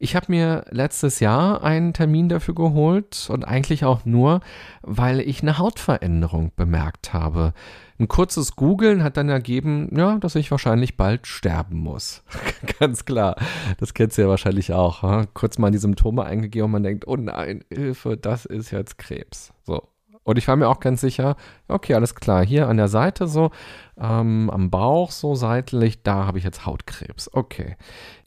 Ich 0.00 0.14
habe 0.14 0.26
mir 0.28 0.64
letztes 0.70 1.18
Jahr 1.18 1.62
einen 1.62 1.92
Termin 1.92 2.28
dafür 2.28 2.54
geholt 2.54 3.28
und 3.30 3.44
eigentlich 3.44 3.84
auch 3.84 4.04
nur, 4.04 4.40
weil 4.82 5.20
ich 5.20 5.42
eine 5.42 5.58
Hautveränderung 5.58 6.52
bemerkt 6.54 7.12
habe. 7.12 7.52
Ein 7.98 8.06
kurzes 8.06 8.54
Googeln 8.54 9.02
hat 9.02 9.16
dann 9.16 9.28
ergeben, 9.28 9.90
ja, 9.96 10.18
dass 10.18 10.36
ich 10.36 10.52
wahrscheinlich 10.52 10.96
bald 10.96 11.26
sterben 11.26 11.78
muss. 11.78 12.22
Ganz 12.78 13.04
klar. 13.04 13.34
Das 13.78 13.92
kennst 13.92 14.18
du 14.18 14.22
ja 14.22 14.28
wahrscheinlich 14.28 14.72
auch. 14.72 15.02
Ha? 15.02 15.26
Kurz 15.34 15.58
mal 15.58 15.72
die 15.72 15.78
Symptome 15.78 16.24
eingegeben 16.24 16.66
und 16.66 16.72
man 16.72 16.82
denkt, 16.84 17.08
oh 17.08 17.16
nein, 17.16 17.64
Hilfe, 17.68 18.16
das 18.16 18.46
ist 18.46 18.70
jetzt 18.70 18.98
Krebs. 18.98 19.52
So, 19.64 19.82
und 20.28 20.36
ich 20.36 20.46
war 20.46 20.56
mir 20.56 20.68
auch 20.68 20.80
ganz 20.80 21.00
sicher, 21.00 21.36
okay, 21.68 21.94
alles 21.94 22.14
klar, 22.14 22.44
hier 22.44 22.68
an 22.68 22.76
der 22.76 22.88
Seite 22.88 23.26
so, 23.26 23.50
ähm, 23.98 24.50
am 24.50 24.68
Bauch 24.68 25.10
so 25.10 25.34
seitlich, 25.34 26.02
da 26.02 26.26
habe 26.26 26.36
ich 26.36 26.44
jetzt 26.44 26.66
Hautkrebs. 26.66 27.30
Okay. 27.32 27.76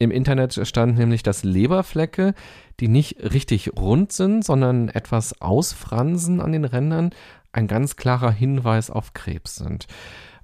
Im 0.00 0.10
Internet 0.10 0.66
stand 0.66 0.98
nämlich, 0.98 1.22
dass 1.22 1.44
Leberflecke, 1.44 2.34
die 2.80 2.88
nicht 2.88 3.20
richtig 3.22 3.76
rund 3.78 4.10
sind, 4.10 4.44
sondern 4.44 4.88
etwas 4.88 5.40
ausfransen 5.40 6.40
an 6.40 6.50
den 6.50 6.64
Rändern, 6.64 7.10
ein 7.52 7.68
ganz 7.68 7.94
klarer 7.94 8.32
Hinweis 8.32 8.90
auf 8.90 9.14
Krebs 9.14 9.54
sind. 9.54 9.86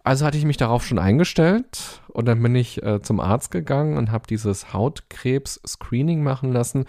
Also 0.04 0.26
hatte 0.26 0.38
ich 0.38 0.44
mich 0.44 0.58
darauf 0.58 0.86
schon 0.86 1.00
eingestellt 1.00 2.02
und 2.06 2.28
dann 2.28 2.40
bin 2.40 2.54
ich 2.54 2.84
äh, 2.84 3.02
zum 3.02 3.18
Arzt 3.18 3.50
gegangen 3.50 3.96
und 3.96 4.12
habe 4.12 4.28
dieses 4.28 4.72
Hautkrebs-Screening 4.72 6.22
machen 6.22 6.52
lassen 6.52 6.84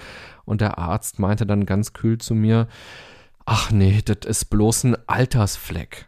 und 0.45 0.61
der 0.61 0.77
Arzt 0.77 1.17
meinte 1.17 1.47
dann 1.47 1.65
ganz 1.65 1.93
kühl 1.93 2.19
zu 2.19 2.35
mir, 2.35 2.67
ach 3.49 3.71
nee, 3.71 4.01
das 4.05 4.29
ist 4.29 4.45
bloß 4.45 4.83
ein 4.83 4.97
Altersfleck. 5.07 6.07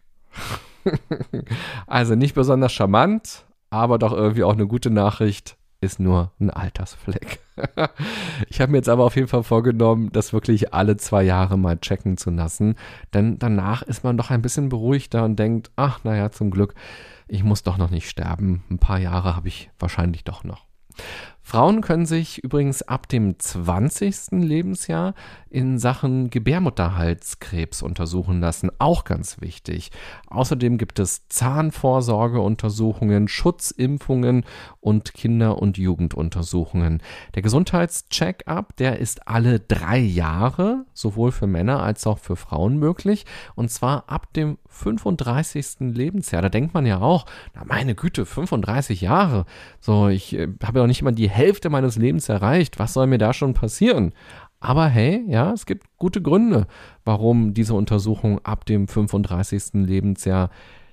also 1.88 2.14
nicht 2.14 2.36
besonders 2.36 2.72
charmant, 2.72 3.46
aber 3.72 3.98
doch 3.98 4.14
irgendwie 4.14 4.44
auch 4.44 4.54
eine 4.54 4.68
gute 4.68 4.92
Nachricht, 4.92 5.58
ist 5.82 6.00
nur 6.00 6.32
ein 6.40 6.52
Altersfleck. 6.52 7.40
ich 8.48 8.62
habe 8.62 8.72
mir 8.72 8.78
jetzt 8.78 8.90
aber 8.90 9.04
auf 9.06 9.16
jeden 9.16 9.28
Fall 9.28 9.42
vorgenommen, 9.42 10.12
das 10.12 10.34
wirklich 10.34 10.72
alle 10.72 10.98
zwei 10.98 11.24
Jahre 11.24 11.58
mal 11.58 11.80
checken 11.80 12.16
zu 12.16 12.30
lassen, 12.30 12.76
denn 13.16 13.40
danach 13.40 13.82
ist 13.82 14.04
man 14.04 14.18
doch 14.18 14.30
ein 14.30 14.44
bisschen 14.44 14.70
beruhigter 14.70 15.26
und 15.26 15.38
denkt, 15.38 15.72
ach 15.76 16.04
naja, 16.04 16.30
zum 16.30 16.52
Glück, 16.52 16.76
ich 17.28 17.44
muss 17.44 17.64
doch 17.64 17.78
noch 17.78 17.90
nicht 17.90 18.08
sterben, 18.08 18.64
ein 18.70 18.78
paar 18.78 19.00
Jahre 19.00 19.36
habe 19.36 19.48
ich 19.48 19.72
wahrscheinlich 19.80 20.24
doch 20.24 20.44
noch. 20.44 20.68
Frauen 21.44 21.82
können 21.82 22.06
sich 22.06 22.44
übrigens 22.44 22.82
ab 22.84 23.08
dem 23.08 23.38
20. 23.38 24.32
Lebensjahr 24.32 25.14
in 25.50 25.80
Sachen 25.80 26.30
Gebärmutterhalskrebs 26.30 27.82
untersuchen 27.82 28.40
lassen. 28.40 28.70
Auch 28.80 29.04
ganz 29.04 29.42
wichtig. 29.42 29.92
Außerdem 30.28 30.78
gibt 30.78 31.00
es 31.00 31.28
Zahnvorsorgeuntersuchungen, 31.28 33.28
Schutzimpfungen 33.28 34.46
und 34.80 35.14
Kinder- 35.14 35.58
und 35.58 35.78
Jugenduntersuchungen. 35.78 37.02
Der 37.36 37.42
Gesundheitscheck-up, 37.42 38.76
der 38.78 39.00
ist 39.00 39.28
alle 39.28 39.60
drei 39.60 39.98
Jahre, 39.98 40.86
sowohl 40.94 41.32
für 41.32 41.48
Männer 41.48 41.84
als 41.84 42.08
auch 42.08 42.20
für 42.20 42.36
Frauen 42.36 42.78
möglich. 42.78 43.26
Und 43.56 43.72
zwar 43.72 44.06
ab 44.08 44.32
dem 44.34 44.58
35. 44.68 45.80
Lebensjahr. 45.80 46.42
Da 46.42 46.50
denkt 46.50 46.74
man 46.74 46.86
ja 46.86 47.02
auch, 47.02 47.26
na 47.54 47.64
meine 47.66 47.94
Güte, 47.94 48.26
35 48.26 49.02
Jahre. 49.02 49.46
So, 49.80 50.08
ich 50.08 50.34
äh, 50.34 50.48
habe 50.64 50.80
ja 50.80 50.84
noch 50.84 50.88
nicht 50.88 51.02
mal 51.02 51.12
die 51.12 51.31
Hälfte 51.32 51.70
meines 51.70 51.98
Lebens 51.98 52.30
erreicht. 52.30 52.80
Was 52.80 52.94
soll 52.94 53.08
mir 53.08 53.18
da 53.18 53.34
schon 53.34 53.54
passieren? 53.54 54.14
Aber 54.60 54.88
hey, 54.88 55.24
ja, 55.28 55.52
es 55.52 55.66
gibt 55.66 55.88
gute 55.98 56.22
Gründe, 56.22 56.68
warum 57.04 57.54
diese 57.54 57.74
Untersuchung 57.74 58.40
ab 58.46 58.66
dem 58.66 58.88
35. 58.88 59.74
Lebensjahr 59.74 60.52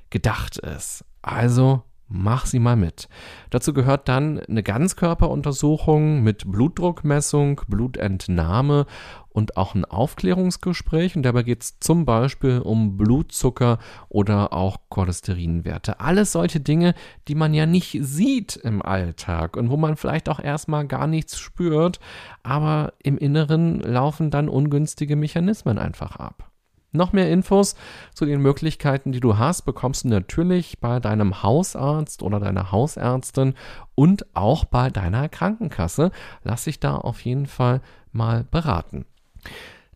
gedacht 0.09 0.57
ist. 0.59 1.05
Also 1.21 1.83
mach 2.09 2.47
sie 2.47 2.59
mal 2.59 2.77
mit. 2.77 3.09
Dazu 3.51 3.73
gehört 3.73 4.09
dann 4.09 4.41
eine 4.41 4.63
Ganzkörperuntersuchung 4.63 6.23
mit 6.23 6.51
Blutdruckmessung, 6.51 7.61
Blutentnahme 7.69 8.87
und 9.29 9.57
auch 9.57 9.75
ein 9.75 9.85
Aufklärungsgespräch. 9.85 11.17
Und 11.17 11.23
dabei 11.23 11.43
geht 11.43 11.63
es 11.63 11.79
zum 11.81 12.05
Beispiel 12.05 12.59
um 12.59 12.97
Blutzucker 12.97 13.79
oder 14.09 14.53
auch 14.53 14.79
Cholesterinwerte. 14.89 16.01
Alles 16.01 16.33
solche 16.33 16.61
Dinge, 16.61 16.95
die 17.29 17.35
man 17.35 17.55
ja 17.55 17.67
nicht 17.67 17.99
sieht 18.01 18.57
im 18.57 18.83
Alltag 18.83 19.57
und 19.57 19.71
wo 19.71 19.77
man 19.77 19.97
vielleicht 19.97 20.29
auch 20.29 20.41
erstmal 20.41 20.87
gar 20.87 21.07
nichts 21.07 21.39
spürt, 21.39 22.01
aber 22.43 22.95
im 23.03 23.19
Inneren 23.19 23.81
laufen 23.81 24.31
dann 24.31 24.49
ungünstige 24.49 25.15
Mechanismen 25.15 25.79
einfach 25.79 26.17
ab. 26.17 26.48
Noch 26.91 27.13
mehr 27.13 27.31
Infos 27.31 27.75
zu 28.15 28.25
den 28.25 28.41
Möglichkeiten, 28.41 29.13
die 29.13 29.21
du 29.21 29.37
hast, 29.37 29.63
bekommst 29.63 30.05
du 30.05 30.09
natürlich 30.09 30.79
bei 30.81 31.01
deinem 31.01 31.43
Hausarzt 31.43 32.23
oder 32.23 32.41
deiner 32.41 32.73
Hausärztin 32.73 33.55
und 33.95 34.25
auch 34.35 34.65
bei 34.65 34.89
deiner 34.89 35.29
Krankenkasse. 35.29 36.11
Lass 36.45 36.65
dich 36.65 36.81
da 36.81 36.97
auf 36.97 37.21
jeden 37.21 37.47
Fall 37.47 37.83
mal 38.13 38.45
beraten. 38.45 39.05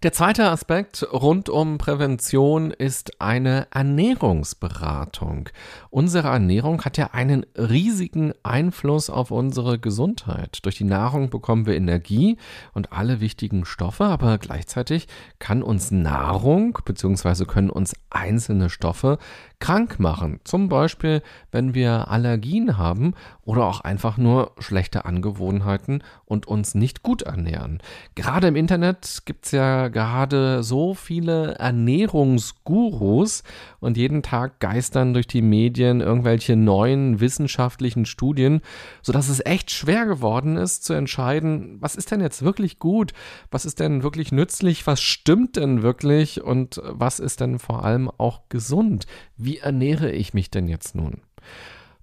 Der 0.03 0.13
zweite 0.13 0.51
Aspekt 0.51 1.07
rund 1.13 1.49
um 1.49 1.79
Prävention 1.79 2.73
ist 2.73 3.21
eine 3.21 3.69
Ernährungsberatung. 3.71 5.49
Unsere 5.91 6.27
Ernährung 6.27 6.85
hat 6.85 6.99
ja 6.99 7.11
einen 7.13 7.47
riesigen 7.57 8.33
Einfluss 8.43 9.11
auf 9.11 9.31
unsere 9.31 9.79
Gesundheit. 9.79 10.59
Durch 10.65 10.77
die 10.77 10.83
Nahrung 10.83 11.31
bekommen 11.31 11.67
wir 11.67 11.77
Energie 11.77 12.37
und 12.75 12.93
alle 12.93 13.21
wichtigen 13.21 13.65
Stoffe, 13.65 14.03
aber 14.03 14.39
gleichzeitig 14.39 15.07
kann 15.39 15.63
uns 15.63 15.93
Nahrung 15.93 16.77
bzw. 16.85 17.45
können 17.45 17.71
uns 17.71 17.95
einzelne 18.11 18.71
Stoffe 18.71 19.19
krank 19.63 20.01
machen. 20.01 20.41
Zum 20.43 20.69
Beispiel, 20.69 21.23
wenn 21.53 21.73
wir 21.73 22.11
Allergien 22.11 22.79
haben 22.79 23.15
oder 23.45 23.65
auch 23.67 23.81
einfach 23.81 24.17
nur 24.17 24.51
schlechte 24.59 25.05
Angewohnheiten 25.05 26.03
und 26.25 26.49
uns 26.49 26.75
nicht 26.75 27.05
gut 27.05 27.23
ernähren. 27.23 27.81
Gerade 28.17 28.49
im 28.49 28.57
Internet 28.57 29.23
gibt 29.25 29.47
es 29.47 29.53
ja 29.53 29.87
gerade 29.87 30.65
so 30.65 30.95
viele 30.95 31.55
Ernährungsgurus 31.55 33.45
und 33.79 33.97
jeden 33.97 34.25
Tag 34.25 34.59
geistern 34.59 35.15
durch 35.15 35.29
die 35.29 35.43
Medien 35.43 36.01
irgendwelche 36.01 36.57
neuen 36.57 37.21
wissenschaftlichen 37.21 38.05
Studien, 38.05 38.63
sodass 39.01 39.29
es 39.29 39.47
echt 39.47 39.71
schwer 39.71 40.07
geworden 40.07 40.57
ist 40.57 40.83
zu 40.83 40.93
entscheiden, 40.93 41.77
was 41.81 41.95
ist 41.95 42.11
denn 42.11 42.21
jetzt 42.21 42.43
wirklich 42.43 42.81
gut, 42.81 43.13
was 43.53 43.65
ist 43.65 43.79
denn 43.79 44.03
wirklich 44.03 44.33
nützlich, 44.33 44.89
was 44.89 45.01
stimmt 45.01 45.55
denn 45.55 45.83
wirklich 45.83 46.43
und 46.43 46.83
was 46.85 47.21
ist 47.21 47.39
denn 47.39 47.61
vor 47.61 47.85
allem 47.85 48.11
auch 48.11 48.49
gesund. 48.49 49.07
Wie 49.37 49.52
ernähre 49.59 50.11
ich 50.11 50.35
mich 50.35 50.51
denn 50.51 50.69
jetzt 50.69 50.95
nun? 50.95 51.23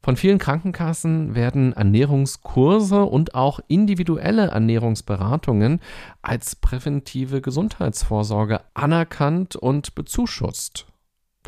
Von 0.02 0.16
vielen 0.16 0.38
Krankenkassen 0.40 1.36
werden 1.36 1.74
Ernährungskurse 1.74 3.04
und 3.04 3.36
auch 3.36 3.60
individuelle 3.68 4.48
Ernährungsberatungen 4.48 5.82
als 6.22 6.56
präventive 6.56 7.42
Gesundheitsvorsorge 7.42 8.62
anerkannt 8.74 9.56
und 9.58 9.96
bezuschusst. 9.96 10.88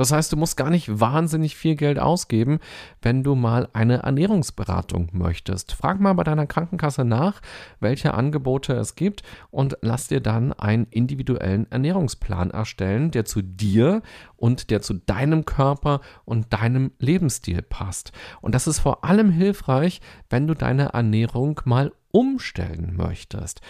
Das 0.02 0.12
heißt, 0.12 0.34
du 0.34 0.38
musst 0.38 0.58
gar 0.58 0.72
nicht 0.72 1.00
wahnsinnig 1.00 1.56
viel 1.56 1.76
Geld 1.76 2.00
ausgeben, 2.00 2.58
wenn 3.04 3.22
du 3.22 3.36
mal 3.36 3.70
eine 3.74 3.98
Ernährungsberatung 3.98 5.10
möchtest. 5.12 5.74
Frag 5.74 6.00
mal 6.00 6.14
bei 6.14 6.24
deiner 6.24 6.48
Krankenkasse 6.48 7.06
nach, 7.06 7.40
welche 7.80 8.16
Angebote 8.16 8.74
es 8.74 8.96
gibt 8.96 9.22
und 9.52 9.78
lass 9.82 10.08
dir 10.08 10.20
dann 10.20 10.54
einen 10.54 10.88
individuellen 10.90 11.72
Ernährungsplan 11.72 12.50
erstellen, 12.50 13.12
der 13.12 13.26
zu 13.26 13.44
dir 13.44 14.02
und 14.38 14.72
der 14.72 14.82
zu 14.82 14.96
deinem 14.96 15.46
Körper 15.46 16.02
und 16.26 16.52
deinem 16.52 16.94
Lebensstil 16.98 17.62
passt. 17.62 18.12
Und 18.42 18.56
das 18.56 18.66
ist 18.66 18.80
vor 18.80 19.06
allem 19.06 19.30
hilfreich, 19.30 20.02
wenn 20.32 20.48
du 20.48 20.56
deine 20.56 20.94
Ernährung 20.94 21.62
mal 21.66 21.92
umstellen 22.10 22.96
möchtest 22.96 23.62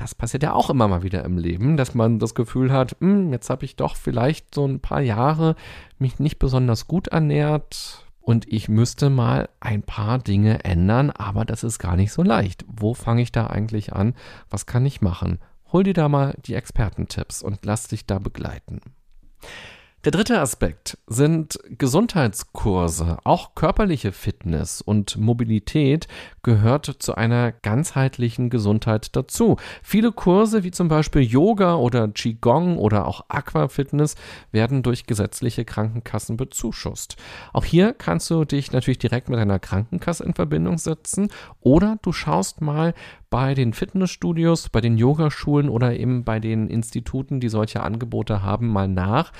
das 0.00 0.14
passiert 0.14 0.42
ja 0.42 0.54
auch 0.54 0.70
immer 0.70 0.88
mal 0.88 1.02
wieder 1.02 1.24
im 1.24 1.36
Leben, 1.36 1.76
dass 1.76 1.94
man 1.94 2.18
das 2.18 2.34
Gefühl 2.34 2.72
hat, 2.72 2.96
hm, 3.00 3.32
jetzt 3.32 3.50
habe 3.50 3.66
ich 3.66 3.76
doch 3.76 3.96
vielleicht 3.96 4.54
so 4.54 4.66
ein 4.66 4.80
paar 4.80 5.02
Jahre 5.02 5.56
mich 5.98 6.18
nicht 6.18 6.38
besonders 6.38 6.86
gut 6.88 7.08
ernährt 7.08 8.06
und 8.20 8.50
ich 8.50 8.70
müsste 8.70 9.10
mal 9.10 9.50
ein 9.60 9.82
paar 9.82 10.18
Dinge 10.18 10.64
ändern, 10.64 11.10
aber 11.10 11.44
das 11.44 11.64
ist 11.64 11.78
gar 11.78 11.96
nicht 11.96 12.12
so 12.12 12.22
leicht. 12.22 12.64
Wo 12.66 12.94
fange 12.94 13.20
ich 13.20 13.30
da 13.30 13.48
eigentlich 13.48 13.92
an? 13.92 14.14
Was 14.48 14.64
kann 14.64 14.86
ich 14.86 15.02
machen? 15.02 15.38
Hol 15.70 15.84
dir 15.84 15.94
da 15.94 16.08
mal 16.08 16.34
die 16.46 16.54
Expertentipps 16.54 17.42
und 17.42 17.64
lass 17.66 17.88
dich 17.88 18.06
da 18.06 18.18
begleiten. 18.18 18.80
Der 20.02 20.12
dritte 20.12 20.40
Aspekt 20.40 20.96
sind 21.08 21.58
Gesundheitskurse. 21.76 23.18
Auch 23.24 23.54
körperliche 23.54 24.12
Fitness 24.12 24.80
und 24.80 25.18
Mobilität 25.18 26.08
gehört 26.42 26.86
zu 27.00 27.16
einer 27.16 27.52
ganzheitlichen 27.52 28.48
Gesundheit 28.48 29.14
dazu. 29.14 29.58
Viele 29.82 30.10
Kurse 30.10 30.64
wie 30.64 30.70
zum 30.70 30.88
Beispiel 30.88 31.20
Yoga 31.20 31.74
oder 31.74 32.08
Qigong 32.08 32.78
oder 32.78 33.06
auch 33.06 33.26
Aquafitness 33.28 34.14
werden 34.52 34.82
durch 34.82 35.04
gesetzliche 35.04 35.66
Krankenkassen 35.66 36.38
bezuschusst. 36.38 37.16
Auch 37.52 37.66
hier 37.66 37.92
kannst 37.92 38.30
du 38.30 38.46
dich 38.46 38.72
natürlich 38.72 39.00
direkt 39.00 39.28
mit 39.28 39.38
einer 39.38 39.58
Krankenkasse 39.58 40.24
in 40.24 40.32
Verbindung 40.32 40.78
setzen 40.78 41.28
oder 41.60 41.98
du 42.00 42.12
schaust 42.12 42.62
mal, 42.62 42.94
bei 43.30 43.54
den 43.54 43.72
Fitnessstudios, 43.72 44.68
bei 44.68 44.80
den 44.80 44.98
Yogaschulen 44.98 45.68
oder 45.68 45.96
eben 45.96 46.24
bei 46.24 46.40
den 46.40 46.66
Instituten, 46.66 47.38
die 47.38 47.48
solche 47.48 47.82
Angebote 47.82 48.42
haben, 48.42 48.68
mal 48.68 48.88
nach 48.88 49.32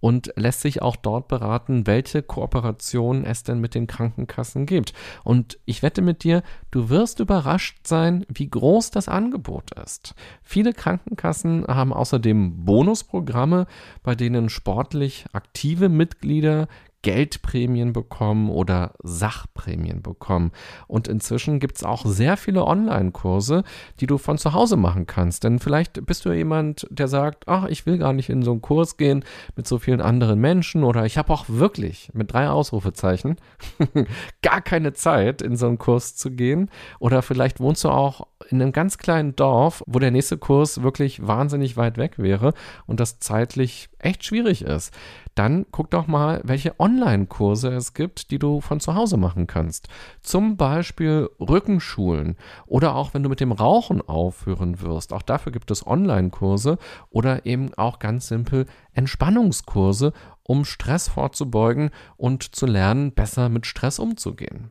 und 0.00 0.32
lässt 0.36 0.60
sich 0.60 0.82
auch 0.82 0.96
dort 0.96 1.28
beraten, 1.28 1.86
welche 1.86 2.22
Kooperationen 2.22 3.24
es 3.24 3.42
denn 3.42 3.58
mit 3.58 3.74
den 3.74 3.86
Krankenkassen 3.86 4.66
gibt. 4.66 4.92
Und 5.24 5.58
ich 5.64 5.82
wette 5.82 6.02
mit 6.02 6.24
dir, 6.24 6.42
du 6.70 6.88
wirst 6.90 7.20
überrascht 7.20 7.86
sein, 7.86 8.24
wie 8.28 8.48
groß 8.48 8.90
das 8.90 9.08
Angebot 9.08 9.72
ist. 9.72 10.14
Viele 10.42 10.72
Krankenkassen 10.72 11.66
haben 11.66 11.92
außerdem 11.92 12.64
Bonusprogramme, 12.64 13.66
bei 14.02 14.14
denen 14.14 14.50
sportlich 14.50 15.24
aktive 15.32 15.88
Mitglieder 15.88 16.68
Geldprämien 17.02 17.92
bekommen 17.92 18.50
oder 18.50 18.92
Sachprämien 19.02 20.02
bekommen. 20.02 20.50
Und 20.88 21.06
inzwischen 21.06 21.60
gibt 21.60 21.76
es 21.76 21.84
auch 21.84 22.04
sehr 22.04 22.36
viele 22.36 22.64
Online-Kurse, 22.64 23.62
die 24.00 24.06
du 24.06 24.18
von 24.18 24.36
zu 24.36 24.52
Hause 24.52 24.76
machen 24.76 25.06
kannst. 25.06 25.44
Denn 25.44 25.60
vielleicht 25.60 26.04
bist 26.06 26.24
du 26.24 26.32
jemand, 26.32 26.86
der 26.90 27.06
sagt, 27.06 27.46
ach, 27.46 27.66
ich 27.66 27.86
will 27.86 27.98
gar 27.98 28.12
nicht 28.12 28.28
in 28.30 28.42
so 28.42 28.50
einen 28.50 28.62
Kurs 28.62 28.96
gehen 28.96 29.24
mit 29.54 29.68
so 29.68 29.78
vielen 29.78 30.00
anderen 30.00 30.40
Menschen 30.40 30.82
oder 30.82 31.04
ich 31.04 31.18
habe 31.18 31.32
auch 31.32 31.44
wirklich 31.48 32.10
mit 32.14 32.32
drei 32.32 32.48
Ausrufezeichen 32.48 33.36
gar 34.42 34.60
keine 34.60 34.92
Zeit, 34.92 35.40
in 35.40 35.56
so 35.56 35.66
einen 35.66 35.78
Kurs 35.78 36.16
zu 36.16 36.30
gehen. 36.32 36.68
Oder 36.98 37.22
vielleicht 37.22 37.60
wohnst 37.60 37.84
du 37.84 37.90
auch 37.90 38.26
in 38.50 38.60
einem 38.60 38.72
ganz 38.72 38.98
kleinen 38.98 39.36
Dorf, 39.36 39.84
wo 39.86 39.98
der 39.98 40.10
nächste 40.10 40.38
Kurs 40.38 40.82
wirklich 40.82 41.26
wahnsinnig 41.26 41.76
weit 41.76 41.96
weg 41.96 42.18
wäre 42.18 42.54
und 42.86 42.98
das 42.98 43.18
zeitlich 43.20 43.88
echt 43.98 44.24
schwierig 44.24 44.62
ist 44.62 44.92
dann 45.38 45.66
guck 45.70 45.90
doch 45.90 46.08
mal, 46.08 46.40
welche 46.42 46.74
Online-Kurse 46.88 47.68
es 47.68 47.92
gibt, 47.92 48.30
die 48.30 48.38
du 48.38 48.62
von 48.62 48.80
zu 48.80 48.94
Hause 48.94 49.18
machen 49.18 49.46
kannst. 49.46 49.88
Zum 50.22 50.56
Beispiel 50.56 51.28
Rückenschulen 51.38 52.36
oder 52.66 52.94
auch 52.94 53.12
wenn 53.12 53.22
du 53.22 53.28
mit 53.28 53.40
dem 53.40 53.52
Rauchen 53.52 54.00
aufhören 54.00 54.80
wirst. 54.80 55.12
Auch 55.12 55.22
dafür 55.22 55.52
gibt 55.52 55.70
es 55.70 55.86
Online-Kurse 55.86 56.78
oder 57.10 57.44
eben 57.44 57.74
auch 57.74 57.98
ganz 57.98 58.28
simpel 58.28 58.64
Entspannungskurse, 58.92 60.14
um 60.42 60.64
Stress 60.64 61.08
vorzubeugen 61.08 61.90
und 62.16 62.42
zu 62.56 62.64
lernen, 62.64 63.12
besser 63.12 63.50
mit 63.50 63.66
Stress 63.66 63.98
umzugehen. 63.98 64.70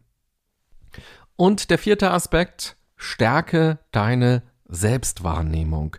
Und 1.36 1.70
der 1.70 1.78
vierte 1.78 2.10
Aspekt, 2.10 2.78
stärke 2.96 3.78
deine 3.92 4.42
Selbstwahrnehmung. 4.68 5.96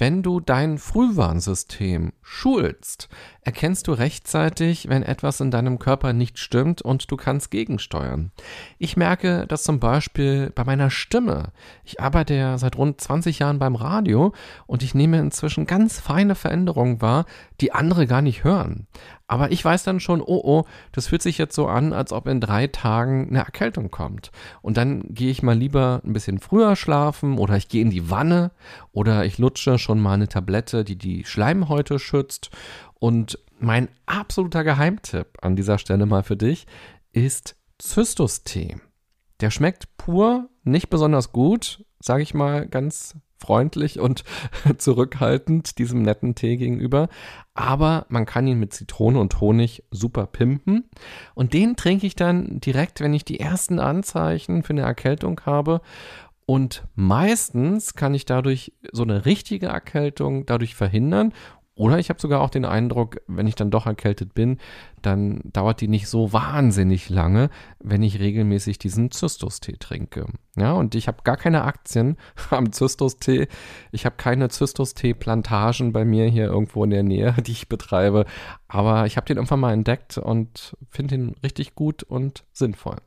Wenn 0.00 0.22
du 0.22 0.40
dein 0.40 0.78
Frühwarnsystem 0.78 2.14
schulst, 2.22 3.10
erkennst 3.42 3.86
du 3.86 3.92
rechtzeitig, 3.92 4.88
wenn 4.88 5.02
etwas 5.02 5.40
in 5.40 5.50
deinem 5.50 5.78
Körper 5.78 6.14
nicht 6.14 6.38
stimmt 6.38 6.80
und 6.80 7.10
du 7.10 7.18
kannst 7.18 7.50
gegensteuern. 7.50 8.32
Ich 8.78 8.96
merke 8.96 9.44
das 9.46 9.62
zum 9.62 9.78
Beispiel 9.78 10.52
bei 10.54 10.64
meiner 10.64 10.88
Stimme. 10.88 11.52
Ich 11.84 12.00
arbeite 12.00 12.32
ja 12.32 12.56
seit 12.56 12.78
rund 12.78 12.98
20 12.98 13.40
Jahren 13.40 13.58
beim 13.58 13.76
Radio 13.76 14.32
und 14.66 14.82
ich 14.82 14.94
nehme 14.94 15.18
inzwischen 15.18 15.66
ganz 15.66 16.00
feine 16.00 16.34
Veränderungen 16.34 17.02
wahr, 17.02 17.26
die 17.60 17.72
andere 17.72 18.06
gar 18.06 18.22
nicht 18.22 18.42
hören. 18.42 18.86
Aber 19.30 19.52
ich 19.52 19.64
weiß 19.64 19.84
dann 19.84 20.00
schon, 20.00 20.22
oh 20.22 20.40
oh, 20.42 20.64
das 20.90 21.06
fühlt 21.06 21.22
sich 21.22 21.38
jetzt 21.38 21.54
so 21.54 21.68
an, 21.68 21.92
als 21.92 22.12
ob 22.12 22.26
in 22.26 22.40
drei 22.40 22.66
Tagen 22.66 23.28
eine 23.28 23.38
Erkältung 23.38 23.88
kommt. 23.88 24.32
Und 24.60 24.76
dann 24.76 25.04
gehe 25.08 25.30
ich 25.30 25.44
mal 25.44 25.56
lieber 25.56 26.02
ein 26.04 26.12
bisschen 26.12 26.40
früher 26.40 26.74
schlafen 26.74 27.38
oder 27.38 27.56
ich 27.56 27.68
gehe 27.68 27.80
in 27.80 27.90
die 27.90 28.10
Wanne 28.10 28.50
oder 28.90 29.24
ich 29.24 29.38
lutsche 29.38 29.78
schon 29.78 30.00
mal 30.00 30.14
eine 30.14 30.26
Tablette, 30.26 30.82
die 30.82 30.96
die 30.96 31.24
Schleimhäute 31.24 32.00
schützt. 32.00 32.50
Und 32.98 33.38
mein 33.60 33.88
absoluter 34.04 34.64
Geheimtipp 34.64 35.38
an 35.42 35.54
dieser 35.54 35.78
Stelle 35.78 36.06
mal 36.06 36.24
für 36.24 36.36
dich 36.36 36.66
ist 37.12 37.54
Zystustee. 37.78 38.78
Der 39.38 39.52
schmeckt 39.52 39.96
pur 39.96 40.48
nicht 40.64 40.90
besonders 40.90 41.30
gut, 41.30 41.84
sage 42.00 42.24
ich 42.24 42.34
mal 42.34 42.66
ganz 42.66 43.14
freundlich 43.40 43.98
und 43.98 44.24
zurückhaltend 44.78 45.78
diesem 45.78 46.02
netten 46.02 46.34
Tee 46.34 46.56
gegenüber. 46.56 47.08
Aber 47.54 48.06
man 48.08 48.26
kann 48.26 48.46
ihn 48.46 48.58
mit 48.58 48.72
Zitrone 48.72 49.18
und 49.18 49.40
Honig 49.40 49.84
super 49.90 50.26
pimpen. 50.26 50.84
Und 51.34 51.54
den 51.54 51.76
trinke 51.76 52.06
ich 52.06 52.16
dann 52.16 52.60
direkt, 52.60 53.00
wenn 53.00 53.14
ich 53.14 53.24
die 53.24 53.40
ersten 53.40 53.78
Anzeichen 53.78 54.62
für 54.62 54.72
eine 54.72 54.82
Erkältung 54.82 55.40
habe. 55.44 55.80
Und 56.46 56.84
meistens 56.94 57.94
kann 57.94 58.12
ich 58.12 58.24
dadurch 58.24 58.72
so 58.90 59.04
eine 59.04 59.24
richtige 59.24 59.66
Erkältung 59.66 60.46
dadurch 60.46 60.74
verhindern 60.74 61.32
oder 61.80 61.98
ich 61.98 62.10
habe 62.10 62.20
sogar 62.20 62.42
auch 62.42 62.50
den 62.50 62.66
Eindruck, 62.66 63.22
wenn 63.26 63.46
ich 63.46 63.54
dann 63.54 63.70
doch 63.70 63.86
erkältet 63.86 64.34
bin, 64.34 64.58
dann 65.00 65.40
dauert 65.44 65.80
die 65.80 65.88
nicht 65.88 66.08
so 66.08 66.30
wahnsinnig 66.30 67.08
lange, 67.08 67.48
wenn 67.78 68.02
ich 68.02 68.20
regelmäßig 68.20 68.78
diesen 68.78 69.10
Zystus-Tee 69.10 69.78
trinke. 69.78 70.26
Ja, 70.58 70.72
und 70.72 70.94
ich 70.94 71.08
habe 71.08 71.22
gar 71.24 71.38
keine 71.38 71.64
Aktien 71.64 72.18
am 72.50 72.70
Zystus-Tee. 72.70 73.48
Ich 73.92 74.04
habe 74.04 74.16
keine 74.18 74.50
Zystus-Tee-Plantagen 74.50 75.94
bei 75.94 76.04
mir 76.04 76.26
hier 76.26 76.48
irgendwo 76.48 76.84
in 76.84 76.90
der 76.90 77.02
Nähe, 77.02 77.34
die 77.46 77.52
ich 77.52 77.70
betreibe. 77.70 78.26
Aber 78.68 79.06
ich 79.06 79.16
habe 79.16 79.24
den 79.24 79.38
irgendwann 79.38 79.60
mal 79.60 79.72
entdeckt 79.72 80.18
und 80.18 80.76
finde 80.90 81.14
ihn 81.14 81.34
richtig 81.42 81.74
gut 81.74 82.02
und 82.02 82.44
sinnvoll. 82.52 82.98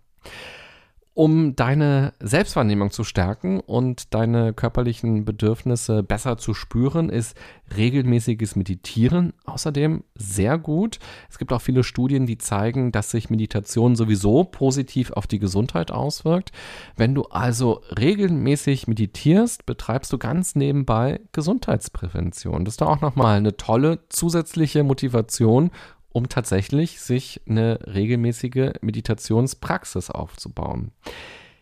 Um 1.16 1.56
deine 1.56 2.14
Selbstwahrnehmung 2.20 2.90
zu 2.90 3.04
stärken 3.04 3.60
und 3.60 4.16
deine 4.16 4.52
körperlichen 4.52 5.26
Bedürfnisse 5.26 6.02
besser 6.02 6.40
zu 6.40 6.56
spüren, 6.56 7.10
ist 7.10 7.38
regelmäßiges 7.78 8.56
Meditieren 8.56 9.34
außerdem 9.46 10.04
sehr 10.16 10.58
gut. 10.58 10.98
Es 11.30 11.38
gibt 11.38 11.54
auch 11.54 11.62
viele 11.62 11.84
Studien, 11.84 12.26
die 12.26 12.40
zeigen, 12.40 12.92
dass 12.92 13.12
sich 13.12 13.30
Meditation 13.30 13.96
sowieso 13.96 14.44
positiv 14.44 15.12
auf 15.12 15.28
die 15.28 15.38
Gesundheit 15.38 15.92
auswirkt. 15.92 16.52
Wenn 16.98 17.14
du 17.14 17.26
also 17.26 17.82
regelmäßig 17.96 18.88
meditierst, 18.88 19.68
betreibst 19.68 20.12
du 20.14 20.18
ganz 20.18 20.56
nebenbei 20.56 21.20
Gesundheitsprävention. 21.32 22.66
Das 22.66 22.74
ist 22.74 22.82
doch 22.82 22.90
auch 22.90 23.02
nochmal 23.02 23.38
eine 23.38 23.56
tolle 23.56 24.00
zusätzliche 24.10 24.84
Motivation, 24.84 25.70
um 26.14 26.30
tatsächlich 26.30 27.02
sich 27.02 27.42
eine 27.48 27.80
regelmäßige 27.86 28.74
Meditationspraxis 28.82 30.10
aufzubauen. 30.10 30.92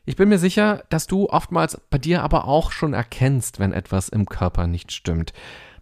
Ich 0.05 0.15
bin 0.15 0.29
mir 0.29 0.39
sicher, 0.39 0.83
dass 0.89 1.07
du 1.07 1.29
oftmals 1.29 1.79
bei 1.89 1.97
dir 1.97 2.23
aber 2.23 2.45
auch 2.45 2.71
schon 2.71 2.93
erkennst, 2.93 3.59
wenn 3.59 3.71
etwas 3.71 4.09
im 4.09 4.25
Körper 4.25 4.67
nicht 4.67 4.91
stimmt. 4.91 5.33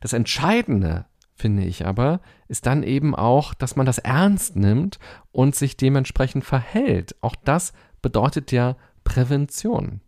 Das 0.02 0.14
Entscheidende, 0.14 1.06
finde 1.36 1.64
ich 1.64 1.86
aber, 1.86 2.20
ist 2.48 2.66
dann 2.66 2.84
eben 2.84 3.16
auch, 3.16 3.54
dass 3.54 3.76
man 3.76 3.86
das 3.86 3.98
ernst 3.98 4.56
nimmt 4.56 5.00
und 5.32 5.56
sich 5.56 5.78
dementsprechend 5.78 6.46
verhält. 6.46 7.16
Auch 7.22 7.36
das 7.36 7.74
bedeutet 8.02 8.52
ja 8.52 8.76
Prävention. 9.04 10.02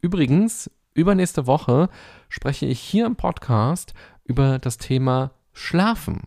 Übrigens, 0.00 0.70
übernächste 0.92 1.46
Woche 1.46 1.88
spreche 2.28 2.66
ich 2.66 2.80
hier 2.80 3.06
im 3.06 3.16
Podcast 3.16 3.94
über 4.24 4.58
das 4.58 4.78
Thema 4.78 5.32
Schlafen. 5.52 6.22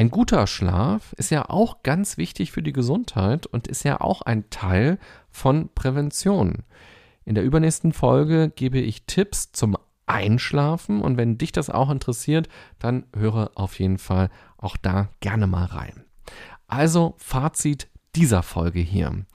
Ein 0.00 0.10
guter 0.10 0.46
Schlaf 0.46 1.12
ist 1.18 1.28
ja 1.28 1.50
auch 1.50 1.82
ganz 1.82 2.16
wichtig 2.16 2.52
für 2.52 2.62
die 2.62 2.72
Gesundheit 2.72 3.46
und 3.46 3.68
ist 3.68 3.82
ja 3.82 4.00
auch 4.00 4.22
ein 4.22 4.48
Teil 4.48 4.98
von 5.28 5.68
Prävention. 5.74 6.64
In 7.26 7.34
der 7.34 7.44
übernächsten 7.44 7.92
Folge 7.92 8.48
gebe 8.48 8.78
ich 8.78 9.04
Tipps 9.04 9.52
zum 9.52 9.76
Einschlafen 10.06 11.02
und 11.02 11.18
wenn 11.18 11.36
dich 11.36 11.52
das 11.52 11.68
auch 11.68 11.90
interessiert, 11.90 12.48
dann 12.78 13.04
höre 13.14 13.50
auf 13.56 13.78
jeden 13.78 13.98
Fall 13.98 14.30
auch 14.56 14.78
da 14.78 15.10
gerne 15.20 15.46
mal 15.46 15.66
rein. 15.66 16.02
Also 16.66 17.12
Fazit 17.18 17.90
dieser 18.16 18.42
Folge 18.42 18.80
hier. 18.80 19.26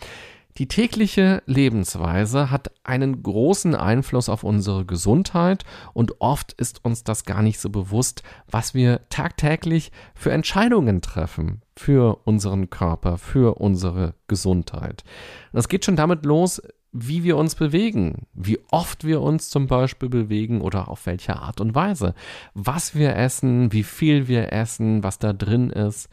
Die 0.57 0.69
tägliche 0.69 1.43
Lebensweise 1.47 2.49
hat 2.49 2.71
einen 2.85 3.21
großen 3.21 3.75
Einfluss 3.75 4.29
auf 4.29 4.45
unsere 4.45 4.85
Gesundheit 4.85 5.65
und 5.91 6.21
oft 6.21 6.53
ist 6.53 6.85
uns 6.85 7.03
das 7.03 7.25
gar 7.25 7.41
nicht 7.41 7.59
so 7.59 7.69
bewusst, 7.69 8.23
was 8.49 8.73
wir 8.73 9.01
tagtäglich 9.09 9.91
für 10.13 10.31
Entscheidungen 10.31 11.01
treffen 11.01 11.61
für 11.75 12.21
unseren 12.23 12.69
Körper, 12.69 13.17
für 13.17 13.59
unsere 13.59 14.13
Gesundheit. 14.29 15.03
Das 15.51 15.67
geht 15.67 15.83
schon 15.83 15.97
damit 15.97 16.25
los, 16.25 16.61
wie 16.93 17.25
wir 17.25 17.35
uns 17.35 17.55
bewegen, 17.55 18.25
wie 18.33 18.59
oft 18.71 19.03
wir 19.03 19.19
uns 19.19 19.49
zum 19.49 19.67
Beispiel 19.67 20.07
bewegen 20.07 20.61
oder 20.61 20.87
auf 20.87 21.05
welche 21.05 21.35
Art 21.35 21.59
und 21.59 21.75
Weise, 21.75 22.13
was 22.53 22.95
wir 22.95 23.17
essen, 23.17 23.73
wie 23.73 23.83
viel 23.83 24.29
wir 24.29 24.53
essen, 24.53 25.03
was 25.03 25.19
da 25.19 25.33
drin 25.33 25.69
ist 25.69 26.07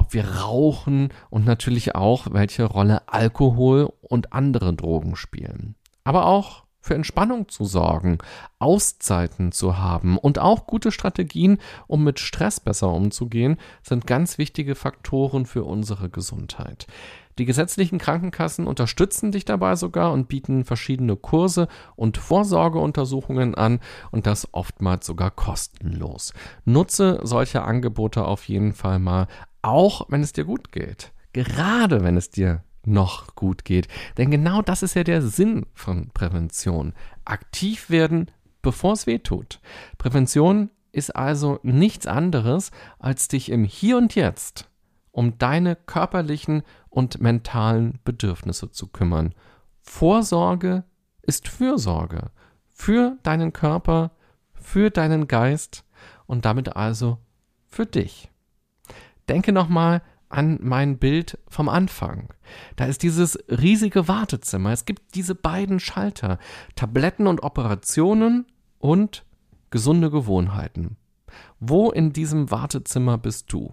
ob 0.00 0.14
wir 0.14 0.26
rauchen 0.26 1.10
und 1.28 1.44
natürlich 1.44 1.94
auch, 1.94 2.28
welche 2.30 2.64
Rolle 2.64 3.06
Alkohol 3.06 3.92
und 4.00 4.32
andere 4.32 4.72
Drogen 4.72 5.14
spielen. 5.14 5.74
Aber 6.04 6.24
auch 6.24 6.64
für 6.80 6.94
Entspannung 6.94 7.50
zu 7.50 7.66
sorgen, 7.66 8.16
Auszeiten 8.58 9.52
zu 9.52 9.76
haben 9.76 10.16
und 10.16 10.38
auch 10.38 10.66
gute 10.66 10.90
Strategien, 10.90 11.58
um 11.86 12.02
mit 12.02 12.18
Stress 12.18 12.60
besser 12.60 12.88
umzugehen, 12.88 13.58
sind 13.82 14.06
ganz 14.06 14.38
wichtige 14.38 14.74
Faktoren 14.74 15.44
für 15.44 15.64
unsere 15.64 16.08
Gesundheit. 16.08 16.86
Die 17.38 17.46
gesetzlichen 17.46 17.98
Krankenkassen 17.98 18.66
unterstützen 18.66 19.32
dich 19.32 19.44
dabei 19.44 19.76
sogar 19.76 20.12
und 20.12 20.28
bieten 20.28 20.64
verschiedene 20.64 21.16
Kurse 21.16 21.68
und 21.96 22.18
Vorsorgeuntersuchungen 22.18 23.54
an 23.54 23.80
und 24.10 24.26
das 24.26 24.48
oftmals 24.52 25.06
sogar 25.06 25.30
kostenlos. 25.30 26.34
Nutze 26.64 27.20
solche 27.22 27.62
Angebote 27.62 28.24
auf 28.24 28.48
jeden 28.48 28.74
Fall 28.74 28.98
mal, 28.98 29.26
auch 29.62 30.06
wenn 30.08 30.22
es 30.22 30.32
dir 30.32 30.44
gut 30.44 30.72
geht. 30.72 31.12
Gerade 31.32 32.02
wenn 32.02 32.16
es 32.16 32.30
dir 32.30 32.62
noch 32.84 33.34
gut 33.34 33.64
geht. 33.64 33.88
Denn 34.16 34.30
genau 34.30 34.62
das 34.62 34.82
ist 34.82 34.94
ja 34.94 35.04
der 35.04 35.22
Sinn 35.22 35.66
von 35.74 36.10
Prävention. 36.10 36.94
Aktiv 37.24 37.90
werden, 37.90 38.30
bevor 38.62 38.94
es 38.94 39.06
weh 39.06 39.18
tut. 39.18 39.60
Prävention 39.98 40.70
ist 40.92 41.14
also 41.14 41.60
nichts 41.62 42.06
anderes, 42.06 42.70
als 42.98 43.28
dich 43.28 43.50
im 43.50 43.64
Hier 43.64 43.96
und 43.96 44.14
Jetzt 44.14 44.70
um 45.12 45.38
deine 45.38 45.76
körperlichen 45.76 46.62
und 46.88 47.20
mentalen 47.20 47.98
Bedürfnisse 48.04 48.70
zu 48.70 48.86
kümmern. 48.86 49.34
Vorsorge 49.80 50.84
ist 51.22 51.48
Fürsorge 51.48 52.30
für 52.68 53.16
deinen 53.22 53.52
Körper, 53.52 54.12
für 54.54 54.90
deinen 54.90 55.28
Geist 55.28 55.84
und 56.26 56.44
damit 56.44 56.76
also 56.76 57.18
für 57.66 57.86
dich 57.86 58.30
denke 59.30 59.52
nochmal 59.52 60.02
an 60.28 60.58
mein 60.60 60.98
Bild 60.98 61.38
vom 61.48 61.68
Anfang. 61.68 62.34
Da 62.76 62.84
ist 62.84 63.02
dieses 63.02 63.38
riesige 63.48 64.08
Wartezimmer. 64.08 64.72
Es 64.72 64.84
gibt 64.84 65.14
diese 65.14 65.34
beiden 65.34 65.80
Schalter, 65.80 66.38
Tabletten 66.76 67.26
und 67.26 67.42
Operationen 67.42 68.46
und 68.78 69.24
gesunde 69.70 70.10
Gewohnheiten. 70.10 70.96
Wo 71.58 71.90
in 71.90 72.12
diesem 72.12 72.50
Wartezimmer 72.50 73.18
bist 73.18 73.52
du? 73.52 73.72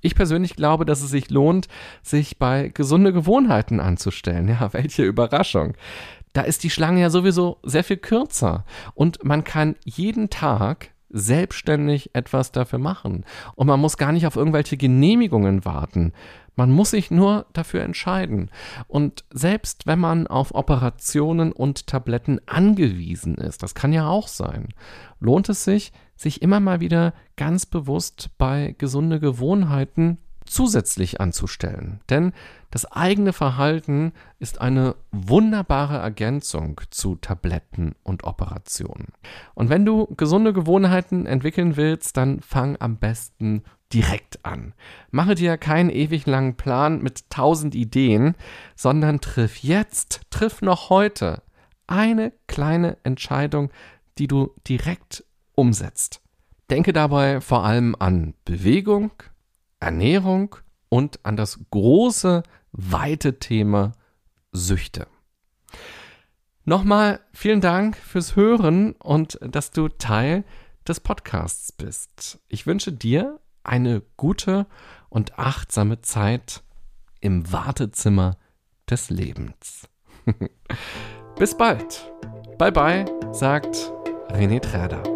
Ich 0.00 0.14
persönlich 0.14 0.54
glaube, 0.54 0.84
dass 0.84 1.02
es 1.02 1.10
sich 1.10 1.30
lohnt, 1.30 1.68
sich 2.02 2.38
bei 2.38 2.68
gesunde 2.68 3.12
Gewohnheiten 3.12 3.80
anzustellen. 3.80 4.48
Ja, 4.48 4.72
welche 4.72 5.04
Überraschung. 5.04 5.74
Da 6.32 6.42
ist 6.42 6.64
die 6.64 6.70
Schlange 6.70 7.00
ja 7.00 7.10
sowieso 7.10 7.58
sehr 7.62 7.82
viel 7.82 7.96
kürzer 7.96 8.64
und 8.94 9.24
man 9.24 9.42
kann 9.42 9.76
jeden 9.84 10.30
Tag 10.30 10.90
selbstständig 11.08 12.14
etwas 12.14 12.52
dafür 12.52 12.78
machen. 12.78 13.24
Und 13.54 13.66
man 13.66 13.80
muss 13.80 13.96
gar 13.96 14.12
nicht 14.12 14.26
auf 14.26 14.36
irgendwelche 14.36 14.76
Genehmigungen 14.76 15.64
warten. 15.64 16.12
Man 16.56 16.70
muss 16.70 16.90
sich 16.90 17.10
nur 17.10 17.46
dafür 17.52 17.82
entscheiden. 17.82 18.50
Und 18.88 19.24
selbst 19.30 19.86
wenn 19.86 19.98
man 19.98 20.26
auf 20.26 20.54
Operationen 20.54 21.52
und 21.52 21.86
Tabletten 21.86 22.40
angewiesen 22.46 23.36
ist, 23.36 23.62
das 23.62 23.74
kann 23.74 23.92
ja 23.92 24.08
auch 24.08 24.28
sein, 24.28 24.68
lohnt 25.20 25.48
es 25.50 25.64
sich, 25.64 25.92
sich 26.16 26.40
immer 26.40 26.60
mal 26.60 26.80
wieder 26.80 27.12
ganz 27.36 27.66
bewusst 27.66 28.30
bei 28.38 28.74
gesunde 28.78 29.20
Gewohnheiten 29.20 30.18
zusätzlich 30.46 31.20
anzustellen. 31.20 32.00
Denn 32.08 32.32
das 32.70 32.90
eigene 32.90 33.32
Verhalten 33.32 34.12
ist 34.38 34.60
eine 34.60 34.96
wunderbare 35.12 35.98
Ergänzung 35.98 36.80
zu 36.90 37.16
Tabletten 37.16 37.94
und 38.02 38.24
Operationen. 38.24 39.08
Und 39.54 39.68
wenn 39.68 39.84
du 39.84 40.06
gesunde 40.16 40.52
Gewohnheiten 40.52 41.26
entwickeln 41.26 41.76
willst, 41.76 42.16
dann 42.16 42.40
fang 42.40 42.76
am 42.80 42.96
besten 42.98 43.62
direkt 43.92 44.44
an. 44.44 44.74
Mache 45.10 45.34
dir 45.34 45.56
keinen 45.58 45.90
ewig 45.90 46.26
langen 46.26 46.56
Plan 46.56 47.02
mit 47.02 47.30
tausend 47.30 47.74
Ideen, 47.74 48.34
sondern 48.74 49.20
triff 49.20 49.58
jetzt, 49.58 50.22
triff 50.30 50.60
noch 50.60 50.90
heute 50.90 51.42
eine 51.86 52.32
kleine 52.48 52.96
Entscheidung, 53.04 53.70
die 54.18 54.26
du 54.26 54.54
direkt 54.66 55.24
umsetzt. 55.54 56.20
Denke 56.70 56.92
dabei 56.92 57.40
vor 57.40 57.64
allem 57.64 57.94
an 57.98 58.34
Bewegung, 58.44 59.12
Ernährung 59.80 60.56
und 60.88 61.24
an 61.24 61.36
das 61.36 61.58
große, 61.70 62.42
weite 62.72 63.38
Thema 63.38 63.92
Süchte. 64.52 65.06
Nochmal 66.64 67.20
vielen 67.32 67.60
Dank 67.60 67.96
fürs 67.96 68.34
Hören 68.34 68.92
und 68.92 69.38
dass 69.40 69.70
du 69.70 69.88
Teil 69.88 70.44
des 70.86 71.00
Podcasts 71.00 71.72
bist. 71.72 72.40
Ich 72.48 72.66
wünsche 72.66 72.92
dir 72.92 73.40
eine 73.62 74.02
gute 74.16 74.66
und 75.08 75.38
achtsame 75.38 76.00
Zeit 76.02 76.62
im 77.20 77.52
Wartezimmer 77.52 78.36
des 78.88 79.10
Lebens. 79.10 79.88
Bis 81.38 81.56
bald. 81.56 82.12
Bye 82.58 82.72
bye, 82.72 83.04
sagt 83.32 83.92
René 84.30 84.60
Träder. 84.60 85.15